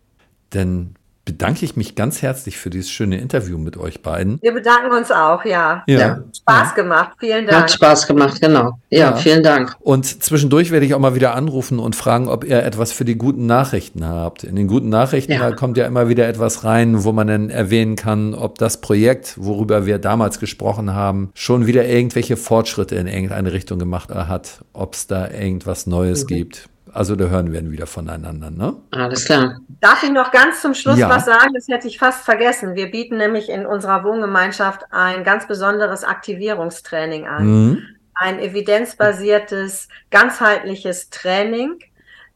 [0.50, 4.40] Dann bedanke ich mich ganz herzlich für dieses schöne Interview mit euch beiden.
[4.42, 5.84] Wir bedanken uns auch, ja.
[5.86, 5.98] Ja.
[5.98, 6.24] ja.
[6.36, 6.82] Spaß ja.
[6.82, 7.62] gemacht, vielen Dank.
[7.62, 8.80] Hat Spaß gemacht, genau.
[8.88, 9.76] Ja, ja, vielen Dank.
[9.78, 13.16] Und zwischendurch werde ich auch mal wieder anrufen und fragen, ob ihr etwas für die
[13.16, 14.42] guten Nachrichten habt.
[14.42, 17.94] In den guten Nachrichten da kommt ja immer wieder etwas rein, wo man dann erwähnen
[17.94, 23.52] kann, ob das Projekt, worüber wir damals gesprochen haben, schon wieder irgendwelche Fortschritte in irgendeine
[23.52, 26.28] Richtung gemacht hat, ob es da irgendwas Neues mhm.
[26.28, 28.76] gibt Also da hören wir wieder voneinander, ne?
[28.90, 29.60] Alles klar.
[29.80, 31.08] Darf ich noch ganz zum Schluss ja.
[31.08, 31.54] was sagen?
[31.54, 32.74] Das hätte ich fast vergessen.
[32.74, 37.46] Wir bieten nämlich in unserer Wohngemeinschaft ein ganz besonderes Aktivierungstraining an.
[37.46, 37.82] Mhm.
[38.14, 41.78] Ein evidenzbasiertes, ganzheitliches Training,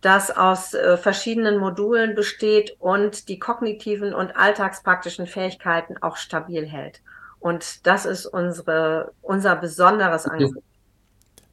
[0.01, 7.01] das aus äh, verschiedenen Modulen besteht und die kognitiven und alltagspraktischen Fähigkeiten auch stabil hält.
[7.41, 10.63] Und das ist unsere, unser besonderes Angebot.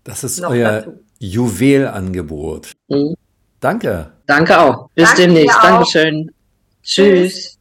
[0.04, 1.00] Das ist Noch euer dazu.
[1.20, 2.72] Juwelangebot.
[2.88, 3.16] Mhm.
[3.60, 4.12] Danke.
[4.26, 4.90] Danke auch.
[4.96, 5.58] Bis Danke demnächst.
[5.62, 6.32] Dankeschön.
[6.84, 7.58] Tschüss.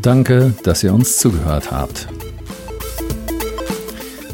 [0.00, 2.08] Danke, dass ihr uns zugehört habt.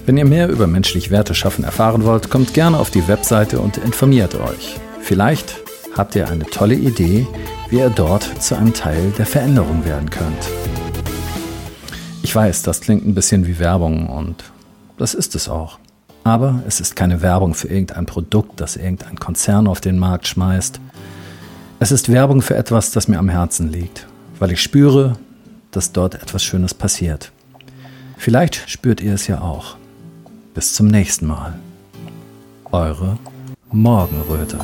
[0.06, 3.76] Wenn ihr mehr über menschlich Werte schaffen erfahren wollt, kommt gerne auf die Webseite und
[3.76, 4.76] informiert euch.
[5.02, 5.56] Vielleicht
[5.94, 7.26] habt ihr eine tolle Idee,
[7.68, 10.48] wie ihr dort zu einem Teil der Veränderung werden könnt.
[12.22, 14.44] Ich weiß, das klingt ein bisschen wie Werbung und
[14.98, 15.78] das ist es auch.
[16.24, 20.80] Aber es ist keine Werbung für irgendein Produkt, das irgendein Konzern auf den Markt schmeißt.
[21.80, 24.06] Es ist Werbung für etwas, das mir am Herzen liegt,
[24.38, 25.14] weil ich spüre,
[25.70, 27.32] dass dort etwas Schönes passiert.
[28.16, 29.76] Vielleicht spürt ihr es ja auch.
[30.54, 31.54] Bis zum nächsten Mal.
[32.72, 33.16] Eure
[33.70, 34.58] Morgenröte.